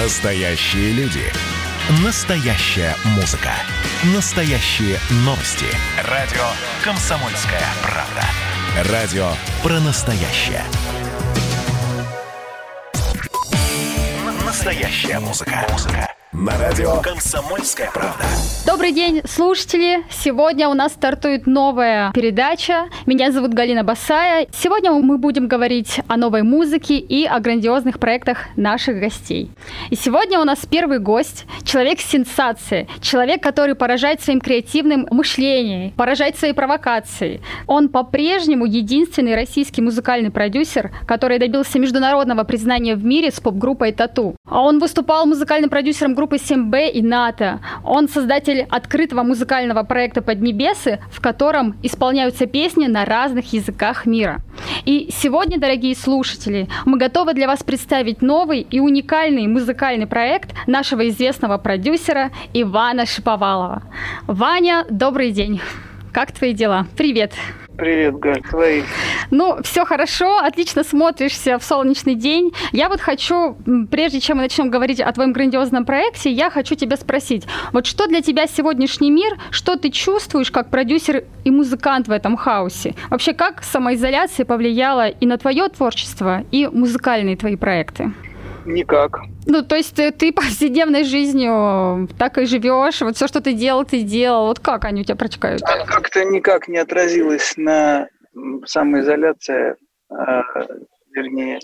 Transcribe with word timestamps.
Настоящие 0.00 0.92
люди. 0.92 1.24
Настоящая 2.04 2.94
музыка. 3.16 3.50
Настоящие 4.14 4.96
новости. 5.26 5.66
Радио 6.04 6.44
«Комсомольская 6.84 7.64
правда». 7.82 8.92
Радио 8.92 9.28
про 9.60 9.80
настоящее. 9.80 10.62
Настоящая 14.46 15.18
музыка. 15.18 15.66
Музыка. 15.68 16.17
На 16.40 16.56
радио 16.56 17.00
«Комсомольская 17.02 17.90
правда». 17.92 18.24
Добрый 18.64 18.92
день, 18.92 19.22
слушатели! 19.24 20.04
Сегодня 20.08 20.68
у 20.68 20.74
нас 20.74 20.92
стартует 20.92 21.48
новая 21.48 22.12
передача. 22.12 22.84
Меня 23.06 23.32
зовут 23.32 23.54
Галина 23.54 23.82
Басая. 23.82 24.46
Сегодня 24.52 24.92
мы 24.92 25.18
будем 25.18 25.48
говорить 25.48 26.00
о 26.06 26.16
новой 26.16 26.42
музыке 26.42 26.96
и 26.98 27.24
о 27.24 27.40
грандиозных 27.40 27.98
проектах 27.98 28.46
наших 28.54 29.00
гостей. 29.00 29.50
И 29.90 29.96
сегодня 29.96 30.38
у 30.38 30.44
нас 30.44 30.60
первый 30.64 31.00
гость– 31.00 31.44
человек-сенсация, 31.64 32.86
человек, 33.00 33.42
который 33.42 33.74
поражает 33.74 34.20
своим 34.20 34.40
креативным 34.40 35.08
мышлением, 35.10 35.90
поражает 35.92 36.38
своей 36.38 36.54
провокацией. 36.54 37.40
Он 37.66 37.88
по-прежнему 37.88 38.64
единственный 38.64 39.34
российский 39.34 39.82
музыкальный 39.82 40.30
продюсер, 40.30 40.92
который 41.04 41.40
добился 41.40 41.80
международного 41.80 42.44
признания 42.44 42.94
в 42.94 43.04
мире 43.04 43.32
с 43.32 43.40
поп-группой 43.40 43.90
«Тату». 43.90 44.36
А 44.48 44.62
он 44.62 44.78
выступал 44.78 45.26
музыкальным 45.26 45.70
продюсером 45.70 46.14
группы 46.14 46.27
7B 46.36 46.90
и 46.90 47.02
НАТО. 47.02 47.60
Он 47.84 48.08
создатель 48.08 48.66
открытого 48.68 49.22
музыкального 49.22 49.82
проекта 49.82 50.22
«Поднебесы», 50.22 51.00
в 51.10 51.20
котором 51.20 51.76
исполняются 51.82 52.46
песни 52.46 52.86
на 52.86 53.04
разных 53.04 53.52
языках 53.52 54.06
мира. 54.06 54.40
И 54.84 55.10
сегодня, 55.12 55.58
дорогие 55.58 55.94
слушатели, 55.94 56.68
мы 56.84 56.98
готовы 56.98 57.34
для 57.34 57.46
вас 57.46 57.62
представить 57.62 58.22
новый 58.22 58.60
и 58.60 58.80
уникальный 58.80 59.46
музыкальный 59.46 60.06
проект 60.06 60.54
нашего 60.66 61.08
известного 61.08 61.58
продюсера 61.58 62.30
Ивана 62.52 63.06
Шиповалова. 63.06 63.82
Ваня, 64.26 64.84
добрый 64.90 65.30
день. 65.30 65.60
Как 66.18 66.32
твои 66.32 66.52
дела? 66.52 66.84
Привет. 66.96 67.32
Привет, 67.76 68.18
Галь, 68.18 68.42
твои. 68.42 68.82
Ну, 69.30 69.62
все 69.62 69.84
хорошо, 69.84 70.38
отлично 70.38 70.82
смотришься 70.82 71.60
в 71.60 71.62
солнечный 71.62 72.16
день. 72.16 72.50
Я 72.72 72.88
вот 72.88 73.00
хочу, 73.00 73.56
прежде 73.88 74.18
чем 74.18 74.38
мы 74.38 74.42
начнем 74.42 74.68
говорить 74.68 75.00
о 75.00 75.12
твоем 75.12 75.32
грандиозном 75.32 75.84
проекте, 75.84 76.32
я 76.32 76.50
хочу 76.50 76.74
тебя 76.74 76.96
спросить, 76.96 77.46
вот 77.72 77.86
что 77.86 78.08
для 78.08 78.20
тебя 78.20 78.48
сегодняшний 78.48 79.12
мир, 79.12 79.38
что 79.52 79.76
ты 79.76 79.90
чувствуешь 79.90 80.50
как 80.50 80.70
продюсер 80.70 81.22
и 81.44 81.52
музыкант 81.52 82.08
в 82.08 82.10
этом 82.10 82.36
хаосе? 82.36 82.96
Вообще, 83.10 83.32
как 83.32 83.62
самоизоляция 83.62 84.44
повлияла 84.44 85.06
и 85.06 85.24
на 85.24 85.38
твое 85.38 85.68
творчество, 85.68 86.42
и 86.50 86.66
музыкальные 86.66 87.36
твои 87.36 87.54
проекты? 87.54 88.12
Никак. 88.68 89.20
Ну, 89.46 89.62
то 89.62 89.76
есть 89.76 89.96
ты, 89.96 90.10
ты 90.12 90.32
повседневной 90.32 91.04
жизнью 91.04 92.08
так 92.18 92.38
и 92.38 92.44
живешь, 92.44 93.00
вот 93.00 93.16
все, 93.16 93.26
что 93.26 93.40
ты 93.40 93.54
делал, 93.54 93.84
ты 93.84 94.02
делал. 94.02 94.46
Вот 94.46 94.60
как 94.60 94.84
они 94.84 95.00
у 95.00 95.04
тебя 95.04 95.16
протекают? 95.16 95.62
А 95.62 95.86
как-то 95.86 96.24
никак 96.24 96.68
не 96.68 96.78
отразилось 96.78 97.54
на 97.56 98.08
самоизоляция, 98.66 99.76
а, 100.10 100.42
вернее, 101.12 101.60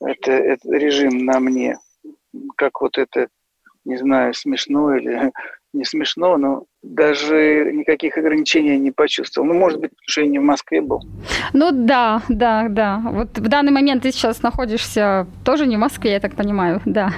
это, 0.00 0.32
это 0.32 0.68
режим 0.70 1.24
на 1.24 1.38
мне. 1.38 1.78
Как 2.56 2.80
вот 2.80 2.98
это, 2.98 3.28
не 3.84 3.98
знаю, 3.98 4.34
смешно 4.34 4.96
или 4.96 5.32
не 5.72 5.84
смешно, 5.84 6.36
но 6.36 6.64
даже 6.82 7.70
никаких 7.72 8.18
ограничений 8.18 8.78
не 8.78 8.90
почувствовал. 8.90 9.48
Ну, 9.48 9.54
может 9.54 9.80
быть, 9.80 9.90
потому 9.90 10.08
что 10.08 10.20
я 10.20 10.26
не 10.26 10.38
в 10.38 10.42
Москве 10.42 10.80
был. 10.80 11.02
Ну 11.52 11.70
да, 11.72 12.22
да, 12.28 12.66
да. 12.68 13.02
Вот 13.04 13.38
в 13.38 13.48
данный 13.48 13.72
момент 13.72 14.02
ты 14.02 14.12
сейчас 14.12 14.42
находишься 14.42 15.26
тоже 15.44 15.66
не 15.66 15.76
в 15.76 15.80
Москве, 15.80 16.12
я 16.12 16.20
так 16.20 16.34
понимаю, 16.34 16.80
да. 16.84 17.12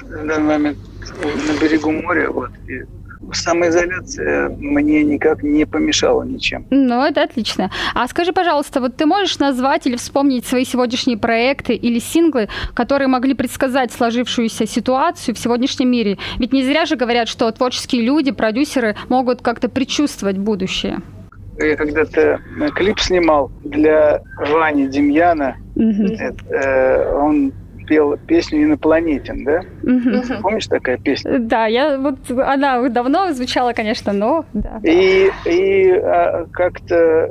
В 0.00 0.26
данный 0.26 0.58
момент 0.58 0.78
на 1.00 1.60
берегу 1.60 1.90
моря, 1.90 2.30
вот, 2.30 2.50
и 2.68 2.84
самоизоляция 3.32 4.48
мне 4.48 5.04
никак 5.04 5.42
не 5.42 5.64
помешала 5.64 6.22
ничем. 6.22 6.66
Ну, 6.70 7.02
это 7.02 7.22
отлично. 7.22 7.70
А 7.94 8.06
скажи, 8.08 8.32
пожалуйста, 8.32 8.80
вот 8.80 8.96
ты 8.96 9.06
можешь 9.06 9.38
назвать 9.38 9.86
или 9.86 9.96
вспомнить 9.96 10.46
свои 10.46 10.64
сегодняшние 10.64 11.18
проекты 11.18 11.74
или 11.74 11.98
синглы, 11.98 12.48
которые 12.74 13.08
могли 13.08 13.34
предсказать 13.34 13.92
сложившуюся 13.92 14.66
ситуацию 14.66 15.34
в 15.34 15.38
сегодняшнем 15.38 15.90
мире? 15.90 16.18
Ведь 16.38 16.52
не 16.52 16.64
зря 16.64 16.86
же 16.86 16.96
говорят, 16.96 17.28
что 17.28 17.50
творческие 17.50 18.02
люди, 18.02 18.30
продюсеры 18.32 18.96
могут 19.08 19.42
как-то 19.42 19.68
предчувствовать 19.68 20.38
будущее. 20.38 21.00
Я 21.58 21.76
когда-то 21.76 22.40
клип 22.74 22.98
снимал 22.98 23.50
для 23.62 24.22
Вани 24.38 24.88
Демьяна. 24.88 25.56
Угу. 25.76 26.06
Э, 26.50 27.14
он 27.16 27.52
пел 27.86 28.16
песню 28.16 28.64
«Инопланетен», 28.64 29.44
да? 29.44 29.62
Угу. 29.82 30.42
Помнишь 30.42 30.66
такая 30.66 30.98
песня? 30.98 31.38
Да, 31.38 31.66
я 31.66 31.98
вот 31.98 32.30
она 32.30 32.88
давно 32.88 33.32
звучала, 33.32 33.72
конечно, 33.72 34.12
но 34.12 34.44
да. 34.52 34.80
И, 34.82 35.30
и 35.46 35.90
а, 35.92 36.46
как-то 36.52 37.28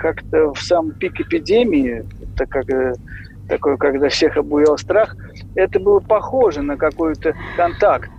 как-то 0.00 0.52
в 0.52 0.60
сам 0.60 0.92
пик 0.92 1.20
эпидемии, 1.20 2.04
так 2.36 2.48
как 2.48 2.68
э, 2.70 2.94
такой, 3.48 3.76
когда 3.76 4.08
всех 4.08 4.36
обуял 4.36 4.76
страх, 4.78 5.16
это 5.54 5.78
было 5.80 6.00
похоже 6.00 6.62
на 6.62 6.76
какой-то 6.76 7.34
контакт. 7.56 8.10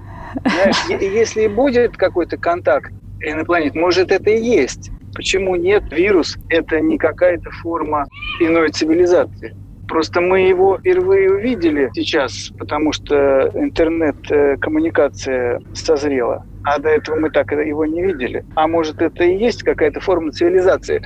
Знаешь, 0.43 1.01
если 1.01 1.43
и 1.43 1.47
будет 1.47 1.97
какой-то 1.97 2.37
контакт 2.37 2.91
инопланет, 3.21 3.75
может, 3.75 4.11
это 4.11 4.29
и 4.29 4.41
есть. 4.41 4.91
Почему 5.13 5.55
нет? 5.55 5.83
Вирус– 5.91 6.37
это 6.49 6.81
не 6.81 6.97
какая-то 6.97 7.49
форма 7.51 8.05
иной 8.41 8.69
цивилизации. 8.69 9.55
Просто 9.87 10.21
мы 10.21 10.41
его 10.41 10.77
впервые 10.77 11.31
увидели 11.31 11.89
сейчас, 11.93 12.51
потому 12.57 12.91
что 12.91 13.49
интернет-коммуникация 13.53 15.61
созрела. 15.73 16.45
А 16.63 16.79
до 16.79 16.89
этого 16.89 17.17
мы 17.17 17.29
так 17.29 17.51
его 17.51 17.85
не 17.85 18.01
видели. 18.01 18.43
А 18.55 18.67
может, 18.67 19.01
это 19.01 19.23
и 19.23 19.37
есть 19.37 19.63
какая-то 19.63 19.99
форма 19.99 20.31
цивилизации, 20.31 21.03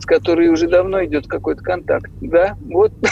с 0.00 0.06
которой 0.06 0.48
уже 0.48 0.68
давно 0.68 1.04
идет 1.04 1.26
какой-то 1.26 1.62
контакт. 1.62 2.10
Да? 2.20 2.56
Вот. 2.72 2.92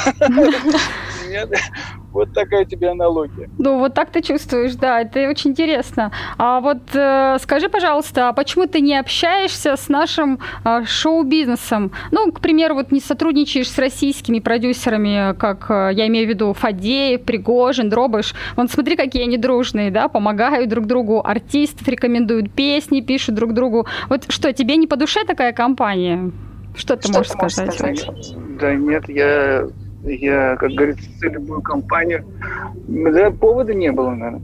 Вот 2.12 2.32
такая 2.34 2.64
тебе 2.64 2.90
аналогия. 2.90 3.48
Ну, 3.58 3.78
вот 3.78 3.94
так 3.94 4.10
ты 4.10 4.20
чувствуешь, 4.20 4.74
да, 4.74 5.00
это 5.00 5.28
очень 5.28 5.50
интересно. 5.50 6.10
А 6.38 6.60
вот 6.60 6.78
э, 6.92 7.36
скажи, 7.40 7.68
пожалуйста, 7.68 8.28
а 8.28 8.32
почему 8.32 8.66
ты 8.66 8.80
не 8.80 8.96
общаешься 8.98 9.76
с 9.76 9.88
нашим 9.88 10.40
э, 10.64 10.84
шоу-бизнесом? 10.86 11.92
Ну, 12.10 12.32
к 12.32 12.40
примеру, 12.40 12.74
вот 12.74 12.90
не 12.90 13.00
сотрудничаешь 13.00 13.70
с 13.70 13.78
российскими 13.78 14.40
продюсерами, 14.40 15.36
как 15.36 15.70
э, 15.70 15.90
я 15.92 16.08
имею 16.08 16.26
в 16.26 16.30
виду 16.30 16.52
Фадеев, 16.52 17.22
Пригожин, 17.22 17.88
Дробыш. 17.88 18.34
Вон 18.56 18.68
смотри, 18.68 18.96
какие 18.96 19.22
они 19.22 19.36
дружные, 19.36 19.92
да, 19.92 20.08
помогают 20.08 20.68
друг 20.68 20.86
другу, 20.86 21.22
артистов 21.24 21.86
рекомендуют, 21.86 22.52
песни 22.52 23.02
пишут 23.02 23.36
друг 23.36 23.54
другу. 23.54 23.86
Вот 24.08 24.24
что, 24.32 24.52
тебе 24.52 24.76
не 24.76 24.88
по 24.88 24.96
душе 24.96 25.24
такая 25.24 25.52
компания? 25.52 26.32
Что 26.74 26.96
ты 26.96 27.08
что 27.08 27.18
можешь 27.18 27.32
ты 27.32 27.50
сказать? 27.70 27.98
сказать? 27.98 28.58
Да 28.58 28.74
нет, 28.74 29.08
я 29.08 29.68
я, 30.04 30.56
как 30.56 30.70
говорится, 30.70 31.08
за 31.18 31.28
любую 31.28 31.62
компанию. 31.62 32.24
Да, 32.88 33.30
повода 33.30 33.74
не 33.74 33.92
было, 33.92 34.10
наверное. 34.10 34.42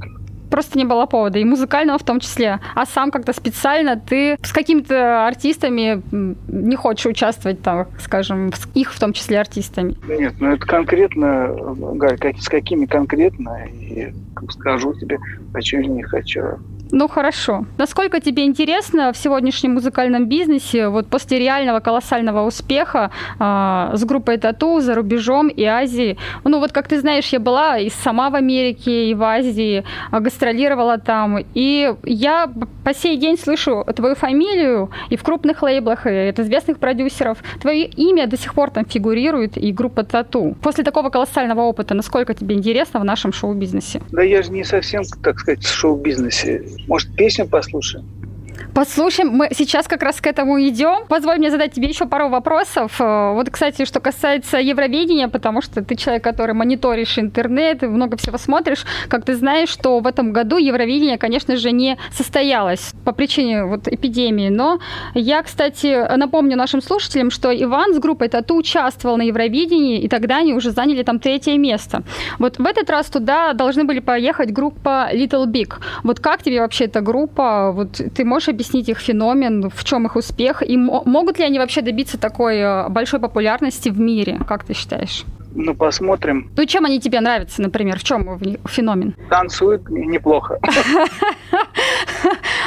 Просто 0.51 0.79
не 0.79 0.85
было 0.85 1.07
повода, 1.07 1.39
и 1.39 1.45
музыкального 1.45 1.99
в 1.99 2.05
том 2.05 2.21
числе. 2.21 2.61
А 2.75 2.87
сам 2.87 3.11
как-то 3.11 3.33
специально 3.33 3.99
ты 3.99 4.39
с 4.43 4.53
какими-то 4.53 5.27
артистами 5.27 6.03
не 6.49 6.77
хочешь 6.77 7.07
участвовать, 7.07 7.63
там, 7.63 7.89
скажем, 7.99 8.53
с 8.53 8.69
их 8.75 8.93
в 8.93 9.01
том 9.01 9.13
числе 9.13 9.41
артистами? 9.41 9.97
Нет, 10.09 10.35
ну 10.39 10.53
это 10.53 10.65
конкретно, 10.65 11.53
Галь, 11.95 12.19
как, 12.19 12.39
с 12.39 12.49
какими 12.49 12.87
конкретно, 12.87 13.67
и 13.67 14.15
скажу 14.51 14.95
тебе, 14.95 15.19
хочу 15.53 15.79
или 15.79 15.89
не 15.89 16.03
хочу. 16.05 16.59
Ну 16.93 17.09
хорошо. 17.09 17.65
Насколько 17.79 18.21
тебе 18.21 18.45
интересно 18.45 19.13
в 19.13 19.17
сегодняшнем 19.17 19.75
музыкальном 19.75 20.27
бизнесе, 20.27 20.89
вот 20.89 21.09
после 21.09 21.39
реального 21.39 21.81
колоссального 21.81 22.47
успеха 22.47 23.11
э, 23.41 23.97
с 23.97 24.05
группой 24.05 24.39
Тату 24.39 24.81
за 24.81 24.95
рубежом 24.95 25.49
и 25.49 25.65
Азией? 25.65 26.17
Ну 26.45 26.61
вот 26.61 26.73
как 26.73 26.89
ты 26.89 27.01
знаешь, 27.01 27.33
я 27.33 27.41
была 27.41 27.79
и 27.79 27.91
сама 27.91 28.31
в 28.31 28.37
Америке, 28.37 29.11
и 29.11 29.15
в 29.15 29.23
Азии, 29.23 29.85
э, 30.13 30.21
гастролировала 30.21 30.99
там, 30.99 31.39
и 31.55 31.93
я 32.05 32.49
по 32.85 32.95
сей 32.95 33.17
день 33.17 33.37
слышу 33.37 33.85
твою 33.97 34.15
фамилию 34.15 34.91
и 35.11 35.17
в 35.17 35.23
крупных 35.25 35.63
лейблах, 35.63 36.07
и 36.07 36.29
от 36.29 36.39
известных 36.39 36.79
продюсеров. 36.79 37.39
Твое 37.61 37.87
имя 37.87 38.29
до 38.29 38.37
сих 38.37 38.55
пор 38.55 38.71
там 38.71 38.85
фигурирует, 38.85 39.59
и 39.59 39.73
группа 39.73 40.05
Тату. 40.05 40.57
После 40.63 40.85
такого 40.85 41.11
колоссального 41.11 41.63
опыта, 41.63 41.95
насколько 41.95 42.35
тебе 42.35 42.55
интересно 42.55 43.01
в 43.01 43.05
нашем 43.05 43.33
шоу-бизнесе? 43.33 44.01
Да 44.13 44.23
я 44.23 44.43
же 44.43 44.53
не 44.53 44.65
совсем, 44.65 45.03
так 45.23 45.41
сказать, 45.41 45.65
в 45.65 45.75
шоу-бизнесе 45.75 46.76
может, 46.87 47.11
песню 47.15 47.49
послушаем? 47.49 48.07
Послушаем, 48.77 49.31
мы 49.31 49.49
сейчас 49.57 49.89
как 49.89 50.03
раз 50.03 50.21
к 50.21 50.27
этому 50.27 50.61
идем. 50.61 51.07
Позволь 51.09 51.39
мне 51.39 51.51
задать 51.51 51.73
тебе 51.73 51.89
еще 51.89 52.05
пару 52.05 52.29
вопросов. 52.29 53.01
Э, 53.01 53.33
вот, 53.33 53.49
кстати, 53.49 53.87
что 53.87 54.01
касается 54.01 54.59
Евровидения, 54.59 55.29
потому 55.29 55.63
что 55.63 55.83
ты 55.83 55.97
человек, 55.97 56.23
который 56.23 56.55
мониторишь 56.55 57.19
интернет, 57.19 57.81
много 57.81 58.19
всего 58.19 58.37
смотришь, 58.37 58.85
как 59.09 59.25
ты 59.25 59.35
знаешь, 59.35 59.71
что 59.71 60.01
в 60.01 60.07
этом 60.07 60.31
году 60.31 60.59
Евровидение, 60.59 61.17
конечно 61.17 61.57
же, 61.57 61.73
не 61.73 61.97
состоялось 62.13 62.93
по 63.07 63.13
причине 63.13 63.65
вот 63.65 63.89
эпидемии. 63.89 64.51
Но 64.51 64.79
я, 65.15 65.43
кстати, 65.43 66.15
напомню 66.15 66.59
нашим 66.59 66.83
слушателям, 66.83 67.31
что 67.31 67.51
Иван 67.55 67.95
с 67.95 67.99
группой 67.99 68.29
Тату 68.29 68.57
участвовал 68.57 69.17
на 69.17 69.23
Евровидении, 69.23 70.03
и 70.03 70.09
тогда 70.09 70.37
они 70.37 70.53
уже 70.53 70.71
заняли 70.71 71.03
там 71.03 71.19
третье 71.19 71.57
место. 71.57 72.03
Вот 72.39 72.59
в 72.59 72.67
этот 72.67 72.91
раз 72.91 73.07
туда 73.07 73.55
должны 73.55 73.85
были 73.85 74.01
поехать 74.01 74.53
группа 74.53 75.09
Little 75.15 75.47
Big. 75.47 75.77
Вот 76.03 76.21
как 76.21 76.43
тебе 76.43 76.61
вообще 76.61 76.85
эта 76.85 77.01
группа? 77.01 77.73
Вот 77.73 78.03
ты 78.15 78.23
можешь 78.27 78.51
объяснить 78.51 78.66
их 78.75 78.99
феномен, 78.99 79.71
в 79.71 79.85
чем 79.85 80.07
их 80.07 80.17
успех? 80.17 80.63
И 80.63 80.77
могут 80.77 81.39
ли 81.39 81.45
они 81.45 81.59
вообще 81.59 81.83
добиться 81.83 82.19
такой 82.19 82.59
э, 82.59 82.89
большой 82.89 83.21
популярности 83.21 83.89
в 83.89 83.99
мире? 83.99 84.41
Как 84.47 84.65
ты 84.65 84.75
считаешь? 84.75 85.25
Ну, 85.55 85.75
посмотрим. 85.75 86.51
Ну, 86.55 86.67
чем 86.67 86.85
они 86.85 87.01
тебе 87.01 87.21
нравятся, 87.21 87.63
например? 87.63 87.99
В 87.99 88.05
чем 88.05 88.39
феномен? 88.69 89.15
Танцуют 89.31 89.89
неплохо. 89.89 90.59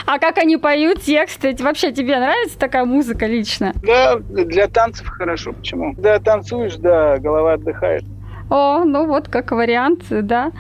А 0.06 0.18
как 0.18 0.40
они 0.40 0.58
поют 0.58 1.04
тексты? 1.04 1.56
Вообще 1.60 1.92
тебе 1.92 2.18
нравится 2.18 2.58
такая 2.58 2.84
музыка 2.84 3.28
лично? 3.28 3.74
Да, 3.84 4.16
для 4.18 4.68
танцев 4.68 5.08
хорошо. 5.08 5.54
Почему? 5.54 5.94
Да, 6.00 6.18
танцуешь, 6.18 6.78
да, 6.78 7.20
голова 7.20 7.54
отдыхает. 7.54 8.04
О, 8.50 8.84
ну 8.84 9.06
вот 9.06 9.28
как 9.28 9.52
вариант, 9.52 10.06
да. 10.10 10.52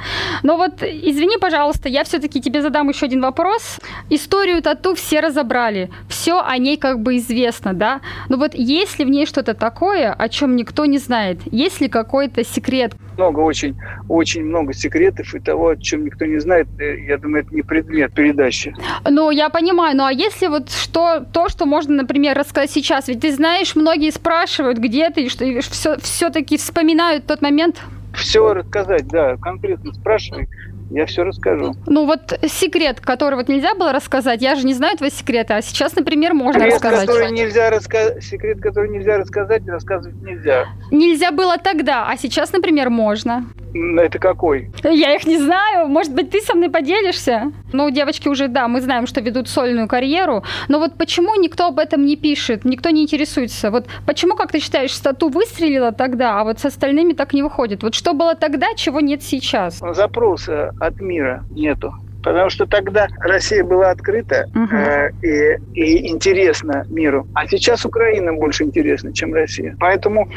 Но 0.43 0.57
вот 0.57 0.83
извини, 0.83 1.37
пожалуйста, 1.37 1.89
я 1.89 2.03
все-таки 2.03 2.41
тебе 2.41 2.61
задам 2.61 2.89
еще 2.89 3.07
один 3.07 3.21
вопрос. 3.21 3.79
Историю 4.09 4.61
тату 4.61 4.93
все 4.95 5.19
разобрали, 5.19 5.89
все 6.07 6.41
о 6.41 6.57
ней 6.57 6.77
как 6.77 6.99
бы 6.99 7.17
известно, 7.17 7.73
да. 7.73 8.01
Но 8.29 8.37
вот 8.37 8.53
есть 8.53 8.99
ли 8.99 9.05
в 9.05 9.09
ней 9.09 9.25
что-то 9.25 9.53
такое, 9.53 10.13
о 10.13 10.29
чем 10.29 10.55
никто 10.55 10.85
не 10.85 10.99
знает? 10.99 11.39
Есть 11.51 11.81
ли 11.81 11.89
какой-то 11.89 12.43
секрет? 12.45 12.93
Много, 13.17 13.39
очень, 13.41 13.75
очень 14.07 14.45
много 14.45 14.71
секретов 14.71 15.33
и 15.35 15.39
того, 15.39 15.69
о 15.69 15.75
чем 15.75 16.05
никто 16.05 16.25
не 16.25 16.39
знает. 16.39 16.67
Э, 16.79 16.97
я 16.99 17.17
думаю, 17.17 17.43
это 17.43 17.53
не 17.53 17.63
предмет 17.63 18.13
передачи. 18.13 18.73
Ну, 19.09 19.29
я 19.31 19.49
понимаю. 19.49 19.97
Ну, 19.97 20.05
а 20.05 20.11
если 20.13 20.47
вот 20.47 20.71
что, 20.71 21.25
то, 21.33 21.49
что 21.49 21.65
можно, 21.65 21.95
например, 21.95 22.37
рассказать 22.37 22.71
сейчас? 22.71 23.09
Ведь 23.09 23.19
ты 23.19 23.33
знаешь, 23.33 23.75
многие 23.75 24.11
спрашивают, 24.11 24.77
где 24.77 25.09
ты, 25.09 25.23
и 25.23 25.29
что 25.29 25.45
все, 25.69 25.97
все-таки 25.97 26.57
вспоминают 26.57 27.25
тот 27.25 27.41
момент, 27.41 27.78
все 28.19 28.53
рассказать, 28.53 29.07
да, 29.07 29.37
конкретно 29.37 29.91
спрашивай, 29.93 30.47
я 30.89 31.05
все 31.05 31.23
расскажу. 31.23 31.75
Ну 31.85 32.05
вот 32.05 32.39
секрет, 32.47 32.99
который 32.99 33.35
вот 33.35 33.47
нельзя 33.47 33.75
было 33.75 33.91
рассказать, 33.91 34.41
я 34.41 34.55
же 34.55 34.65
не 34.65 34.73
знаю 34.73 34.97
твои 34.97 35.09
секреты, 35.09 35.53
а 35.53 35.61
сейчас, 35.61 35.95
например, 35.95 36.33
можно 36.33 36.61
секрет, 36.61 36.73
рассказать. 36.75 37.07
Который 37.07 37.31
нельзя 37.31 37.69
раска... 37.69 38.19
Секрет, 38.21 38.59
который 38.61 38.89
нельзя 38.89 39.17
рассказать, 39.17 39.67
рассказывать 39.67 40.21
нельзя. 40.21 40.67
Нельзя 40.91 41.31
было 41.31 41.57
тогда, 41.57 42.07
а 42.07 42.17
сейчас, 42.17 42.51
например, 42.51 42.89
можно. 42.89 43.45
Это 43.73 44.17
какой? 44.17 44.71
Я 44.83 45.15
их 45.15 45.25
не 45.27 45.37
знаю. 45.37 45.87
Может 45.87 46.13
быть, 46.13 46.31
ты 46.31 46.41
со 46.41 46.55
мной 46.55 46.71
поделишься? 46.71 47.51
Ну, 47.71 47.91
девочки 47.91 48.27
уже, 48.27 48.47
да, 48.47 48.67
мы 48.67 48.81
знаем, 48.81 49.05
что 49.05 49.21
ведут 49.21 49.47
сольную 49.47 49.87
карьеру. 49.87 50.43
Но 50.69 50.79
вот 50.79 50.95
почему 50.95 51.35
никто 51.35 51.67
об 51.67 51.77
этом 51.77 52.03
не 52.03 52.15
пишет? 52.15 52.65
Никто 52.65 52.89
не 52.89 53.03
интересуется. 53.03 53.69
Вот 53.69 53.85
почему, 54.07 54.35
как 54.35 54.51
ты 54.51 54.59
считаешь, 54.59 54.91
стату 54.91 55.29
выстрелила 55.29 55.91
тогда, 55.91 56.39
а 56.39 56.43
вот 56.43 56.59
с 56.59 56.65
остальными 56.65 57.13
так 57.13 57.33
не 57.33 57.43
выходит? 57.43 57.83
Вот 57.83 57.93
что 57.93 58.13
было 58.13 58.33
тогда, 58.33 58.73
чего 58.75 59.01
нет 59.01 59.21
сейчас? 59.21 59.79
Запроса 59.91 60.73
от 60.79 60.99
мира 60.99 61.43
нету. 61.51 61.93
Потому 62.23 62.49
что 62.49 62.65
тогда 62.65 63.07
Россия 63.19 63.63
была 63.63 63.91
открыта 63.91 64.45
угу. 64.53 64.75
э, 64.75 65.11
и, 65.21 65.59
и 65.73 66.09
интересна 66.09 66.85
миру. 66.89 67.25
А 67.33 67.47
сейчас 67.47 67.85
Украина 67.85 68.33
больше 68.33 68.65
интересна, 68.65 69.13
чем 69.13 69.33
Россия. 69.33 69.75
Поэтому 69.79 70.29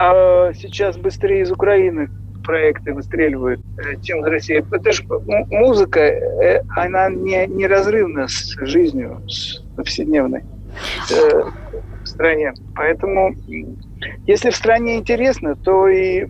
э, 0.00 0.52
сейчас 0.54 0.96
быстрее 0.96 1.42
из 1.42 1.52
Украины 1.52 2.08
проекты 2.42 2.92
выстреливают, 2.92 3.60
чем 4.02 4.18
э, 4.18 4.22
в 4.22 4.24
России. 4.24 4.64
Это 4.72 4.92
же 4.92 5.04
музыка, 5.50 6.00
э, 6.00 6.62
она 6.76 7.08
не, 7.08 7.46
неразрывна 7.46 8.26
с 8.26 8.56
жизнью, 8.62 9.22
с 9.28 9.62
повседневной 9.76 10.42
э, 11.10 11.42
в 12.02 12.06
стране. 12.06 12.52
Поэтому, 12.74 13.34
если 14.26 14.50
в 14.50 14.56
стране 14.56 14.96
интересно, 14.96 15.54
то 15.54 15.88
и, 15.88 16.26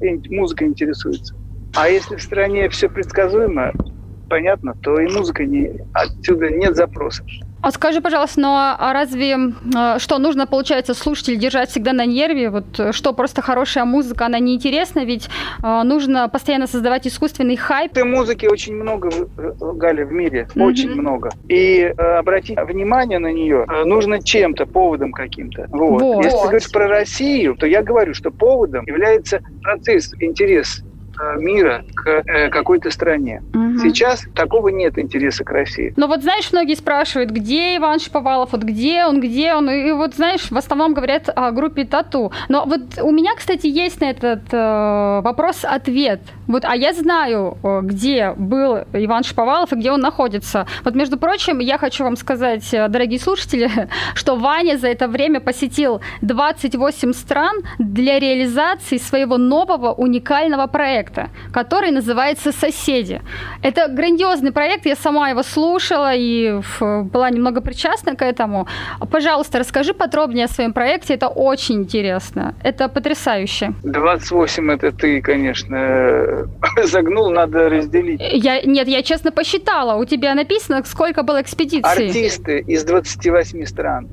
и 0.00 0.34
музыка 0.34 0.66
интересуется. 0.66 1.34
А 1.76 1.88
если 1.88 2.16
в 2.16 2.22
стране 2.22 2.68
все 2.68 2.88
предсказуемо, 2.88 3.72
понятно, 4.28 4.74
то 4.80 4.98
и 5.00 5.06
музыка 5.06 5.44
не, 5.44 5.72
отсюда 5.92 6.48
нет 6.50 6.76
запросов. 6.76 7.26
А 7.62 7.70
скажи, 7.70 8.02
пожалуйста, 8.02 8.40
ну 8.40 8.48
а 8.50 8.92
разве 8.92 9.36
э, 9.36 9.98
что 9.98 10.18
нужно, 10.18 10.46
получается, 10.46 10.92
слушатель 10.92 11.38
держать 11.38 11.70
всегда 11.70 11.94
на 11.94 12.04
нерве? 12.04 12.50
Вот 12.50 12.78
э, 12.78 12.92
что 12.92 13.14
просто 13.14 13.40
хорошая 13.40 13.86
музыка, 13.86 14.26
она 14.26 14.38
неинтересна, 14.38 15.06
ведь 15.06 15.30
э, 15.62 15.82
нужно 15.82 16.28
постоянно 16.28 16.66
создавать 16.66 17.06
искусственный 17.06 17.56
хайп. 17.56 17.96
И 17.96 18.02
музыки 18.02 18.44
очень 18.44 18.74
много, 18.74 19.10
Галя, 19.36 20.04
в 20.04 20.12
мире, 20.12 20.46
mm-hmm. 20.54 20.62
очень 20.62 20.90
много. 20.90 21.30
И 21.48 21.84
обратить 21.84 22.58
внимание 22.60 23.18
на 23.18 23.32
нее 23.32 23.64
нужно 23.86 24.22
чем-то, 24.22 24.66
поводом 24.66 25.12
каким-то. 25.12 25.66
Вот. 25.70 26.02
Вот. 26.02 26.24
Если 26.24 26.36
ты 26.36 26.42
говоришь 26.42 26.70
про 26.70 26.86
Россию, 26.86 27.56
то 27.56 27.66
я 27.66 27.82
говорю, 27.82 28.12
что 28.12 28.30
поводом 28.30 28.84
является 28.86 29.40
процесс, 29.62 30.12
интерес 30.20 30.82
Э, 30.84 30.93
мира 31.36 31.84
к 31.94 32.08
э, 32.08 32.48
какой-то 32.50 32.90
стране. 32.90 33.42
Угу. 33.54 33.78
Сейчас 33.78 34.24
такого 34.34 34.68
нет 34.68 34.98
интереса 34.98 35.44
к 35.44 35.50
России. 35.50 35.92
Но 35.96 36.06
вот 36.06 36.22
знаешь, 36.22 36.50
многие 36.52 36.74
спрашивают, 36.74 37.30
где 37.30 37.76
Иван 37.76 38.00
Шиповалов, 38.00 38.52
вот 38.52 38.62
где 38.62 39.04
он, 39.04 39.20
где 39.20 39.54
он, 39.54 39.70
и 39.70 39.92
вот 39.92 40.14
знаешь, 40.14 40.50
в 40.50 40.56
основном 40.56 40.94
говорят 40.94 41.28
о 41.34 41.50
группе 41.50 41.84
Тату. 41.84 42.32
Но 42.48 42.64
вот 42.64 42.80
у 43.02 43.10
меня, 43.10 43.32
кстати, 43.36 43.66
есть 43.66 44.00
на 44.00 44.10
этот 44.10 44.42
э, 44.52 45.20
вопрос 45.22 45.64
ответ. 45.64 46.20
Вот, 46.46 46.64
а 46.64 46.76
я 46.76 46.92
знаю, 46.92 47.56
э, 47.62 47.80
где 47.82 48.32
был 48.36 48.84
Иван 48.92 49.24
Шиповалов 49.24 49.72
и 49.72 49.76
где 49.76 49.90
он 49.90 50.00
находится. 50.00 50.66
Вот, 50.84 50.94
между 50.94 51.16
прочим, 51.18 51.58
я 51.58 51.78
хочу 51.78 52.04
вам 52.04 52.16
сказать, 52.16 52.68
дорогие 52.70 53.18
слушатели, 53.18 53.70
что 54.14 54.36
Ваня 54.36 54.76
за 54.76 54.88
это 54.88 55.08
время 55.08 55.40
посетил 55.40 56.00
28 56.22 57.12
стран 57.12 57.62
для 57.78 58.18
реализации 58.18 58.98
своего 58.98 59.38
нового 59.38 59.92
уникального 59.92 60.66
проекта, 60.66 61.28
который 61.52 61.90
называется 61.90 62.52
«Соседи». 62.52 63.20
Это 63.62 63.88
грандиозный 63.88 64.52
проект, 64.52 64.86
я 64.86 64.96
сама 64.96 65.30
его 65.30 65.42
слушала 65.42 66.12
и 66.14 66.60
была 66.80 67.30
немного 67.30 67.60
причастна 67.60 68.14
к 68.14 68.22
этому. 68.22 68.66
Пожалуйста, 69.10 69.58
расскажи 69.58 69.94
подробнее 69.94 70.44
о 70.44 70.48
своем 70.48 70.72
проекте, 70.72 71.14
это 71.14 71.28
очень 71.28 71.82
интересно, 71.82 72.54
это 72.62 72.88
потрясающе. 72.88 73.72
28 73.82 74.72
это 74.72 74.92
ты, 74.92 75.20
конечно, 75.20 76.33
загнул, 76.84 77.30
надо 77.30 77.68
разделить. 77.68 78.20
Я, 78.20 78.62
нет, 78.62 78.88
я 78.88 79.02
честно 79.02 79.32
посчитала, 79.32 80.00
у 80.00 80.04
тебя 80.04 80.34
написано, 80.34 80.82
сколько 80.84 81.22
было 81.22 81.40
экспедиций. 81.42 81.90
Артисты 81.90 82.60
из 82.60 82.84
28 82.84 83.64
стран 83.64 84.08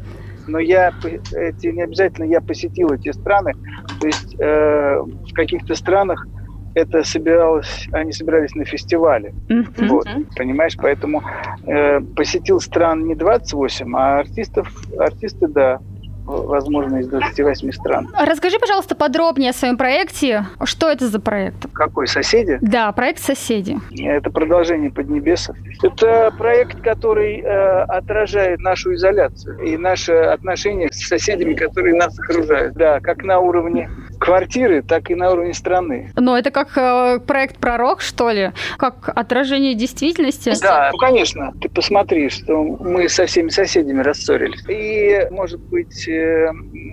но 0.47 0.59
я 0.59 0.91
эти 1.33 1.68
не 1.68 1.83
обязательно 1.83 2.25
я 2.25 2.41
посетил 2.41 2.91
эти 2.91 3.12
страны, 3.12 3.53
то 4.00 4.07
есть 4.07 4.35
э, 4.39 5.00
в 5.00 5.33
каких-то 5.33 5.75
странах 5.75 6.27
это 6.73 7.03
собиралось, 7.03 7.88
они 7.91 8.12
собирались 8.13 8.56
на 8.56 8.63
фестивале. 8.63 9.33
Mm-hmm. 9.50 9.88
Вот, 9.88 10.07
понимаешь, 10.35 10.78
поэтому 10.78 11.21
э, 11.66 11.99
посетил 11.99 12.61
стран 12.61 13.06
не 13.06 13.16
28, 13.16 13.94
а 13.95 14.19
артистов, 14.19 14.69
артисты, 14.97 15.47
да, 15.47 15.80
возможно, 16.25 16.97
из 16.97 17.07
28 17.07 17.71
стран. 17.71 18.09
Расскажи, 18.18 18.57
пожалуйста, 18.59 18.95
подробнее 18.95 19.51
о 19.51 19.54
своем 19.54 19.78
проекте. 19.78 20.45
Что 20.63 20.90
это 20.90 21.07
за 21.07 21.19
проект? 21.19 21.68
Какой? 21.73 22.07
«Соседи»? 22.07 22.57
Да, 22.61 22.92
проект 22.92 23.19
«Соседи». 23.19 23.78
Это 23.97 24.30
продолжение 24.30 24.92
«Поднебеса». 24.92 25.54
Это 25.83 26.33
проект, 26.37 26.81
который 26.81 27.42
э, 27.42 27.81
отражает 27.83 28.59
нашу 28.59 28.94
изоляцию 28.95 29.59
и 29.59 29.78
наши 29.78 30.13
отношения 30.13 30.90
с 30.92 31.07
соседями, 31.07 31.54
которые 31.54 31.95
нас 31.95 32.18
окружают. 32.19 32.73
Да, 32.73 32.99
как 32.99 33.23
на 33.23 33.40
уровне 33.40 33.90
квартиры, 34.21 34.83
так 34.83 35.09
и 35.09 35.16
на 35.16 35.31
уровне 35.31 35.54
страны. 35.54 36.11
Но 36.16 36.37
это 36.37 36.51
как 36.51 36.78
э, 36.78 37.19
проект 37.25 37.57
«Пророк», 37.57 38.01
что 38.01 38.30
ли? 38.30 38.51
Как 38.78 39.09
отражение 39.16 39.73
действительности? 39.73 40.54
Да, 40.61 40.90
ну, 40.92 40.97
конечно. 40.99 41.54
Ты 41.59 41.69
посмотри, 41.69 42.30
что 42.30 42.61
мы 42.63 43.09
со 43.09 43.25
всеми 43.25 43.49
соседями 43.49 44.01
рассорились. 44.01 44.63
И, 44.69 45.28
может 45.31 45.59
быть, 45.59 46.07
э, 46.07 46.51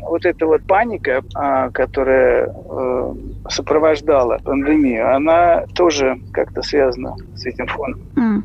вот 0.08 0.25
эта 0.25 0.47
вот 0.47 0.62
паника, 0.66 1.23
э, 1.23 1.70
которая 1.73 2.49
э, 2.49 3.14
сопровождала 3.50 4.38
пандемию, 4.38 5.14
она 5.14 5.66
тоже 5.75 6.18
как-то 6.32 6.62
связана 6.62 7.14
с 7.37 7.44
этим 7.44 7.66
фоном. 7.66 8.00
Mm. 8.16 8.42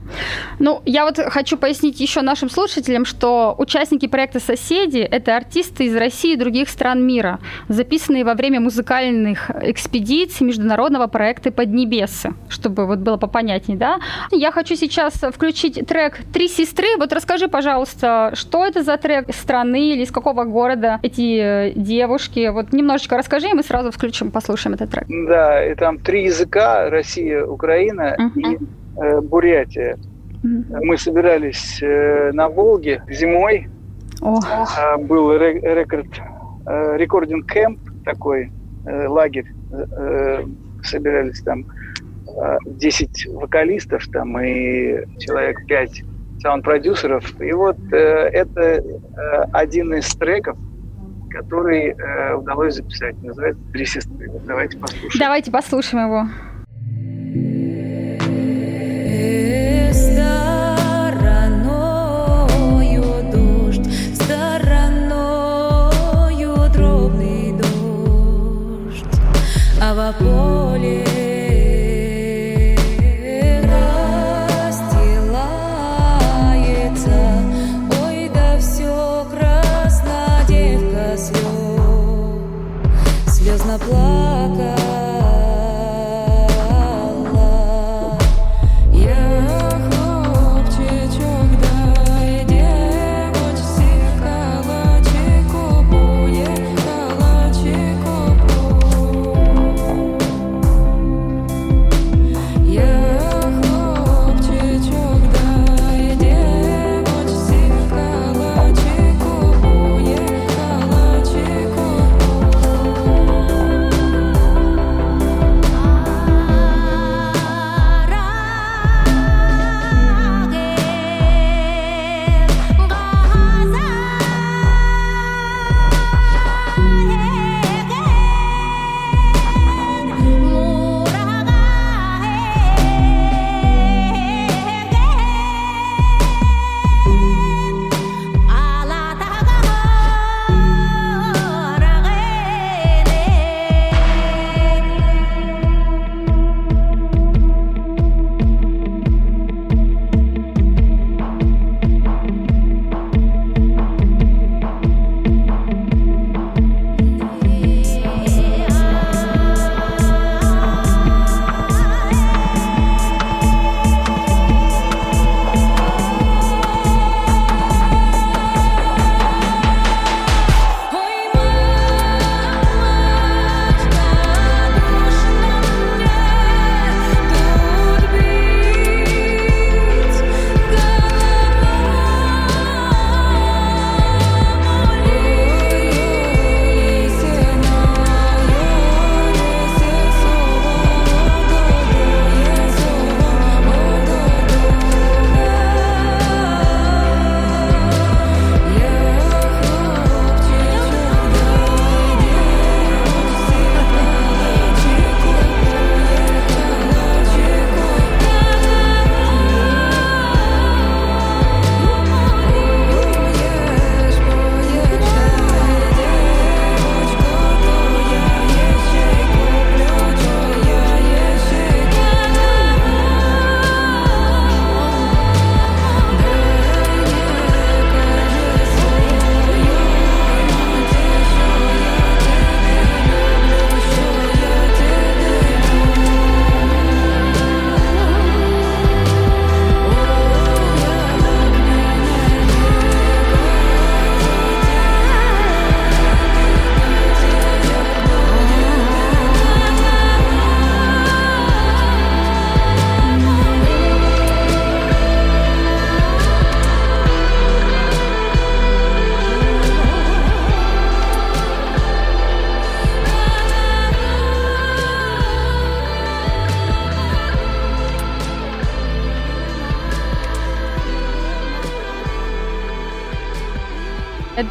Ну, 0.59 0.81
я 0.85 1.05
вот 1.05 1.17
хочу 1.17 1.57
пояснить 1.57 2.01
еще 2.01 2.21
нашим 2.21 2.49
слушателям, 2.49 3.05
что 3.05 3.55
участники 3.57 4.07
проекта 4.07 4.39
«Соседи»— 4.41 4.99
это 5.11 5.37
артисты 5.37 5.85
из 5.85 5.95
России 5.95 6.33
и 6.33 6.35
других 6.35 6.69
стран 6.69 7.05
мира, 7.05 7.39
записанные 7.69 8.25
во 8.25 8.33
время 8.33 8.59
музыкальных 8.73 9.51
экспедиций 9.61 10.47
международного 10.47 11.05
проекта 11.05 11.51
«Поднебесы», 11.51 12.33
чтобы 12.49 12.87
вот 12.87 12.99
было 12.99 13.17
попонятнее, 13.17 13.77
да? 13.77 13.99
Я 14.31 14.51
хочу 14.51 14.75
сейчас 14.75 15.13
включить 15.13 15.87
трек 15.87 16.17
«Три 16.33 16.47
сестры». 16.47 16.87
Вот 16.97 17.13
расскажи, 17.13 17.47
пожалуйста, 17.47 18.31
что 18.33 18.65
это 18.65 18.81
за 18.81 18.97
трек 18.97 19.27
страны 19.35 19.91
или 19.91 20.01
из 20.03 20.11
какого 20.11 20.43
города 20.45 20.99
эти 21.03 21.69
э, 21.69 21.73
девушки? 21.75 22.49
Вот 22.49 22.73
немножечко 22.73 23.15
расскажи, 23.15 23.49
и 23.49 23.53
мы 23.53 23.61
сразу 23.61 23.91
включим, 23.91 24.31
послушаем 24.31 24.73
этот 24.73 24.89
трек. 24.89 25.05
Да, 25.07 25.63
и 25.63 25.75
там 25.75 25.99
три 25.99 26.23
языка– 26.23 26.89
Россия, 26.89 27.45
Украина 27.45 28.15
uh-huh. 28.17 28.41
и 28.41 28.57
э, 28.97 29.21
Бурятия. 29.21 29.97
Uh-huh. 30.43 30.79
Мы 30.81 30.97
собирались 30.97 31.79
э, 31.83 32.31
на 32.33 32.49
Волге 32.49 33.03
зимой. 33.07 33.69
Oh. 34.21 34.39
Э, 34.41 34.97
был 34.97 35.31
рекорд, 35.33 36.07
э, 36.65 36.97
рекординг 36.97 37.51
кемп 37.51 37.79
такой, 38.03 38.51
э, 38.85 39.07
лагерь. 39.07 39.51
Э, 39.71 40.45
собирались 40.83 41.41
там 41.41 41.65
10 42.65 43.27
вокалистов 43.27 44.05
там 44.11 44.39
и 44.39 45.05
человек 45.19 45.65
5 45.67 46.03
саунд-продюсеров. 46.43 47.41
И 47.41 47.51
вот 47.53 47.77
э, 47.91 47.95
это 47.95 48.61
э, 48.61 48.81
один 49.53 49.93
из 49.93 50.13
треков, 50.15 50.57
который 51.31 51.91
э, 51.91 52.35
удалось 52.35 52.75
записать. 52.75 53.21
Называется 53.23 53.63
«Три 53.71 53.85
сестры». 53.85 54.29
Давайте 54.45 54.77
послушаем. 54.77 55.19
Давайте 55.19 55.51
послушаем 55.51 56.05
его. 56.05 56.27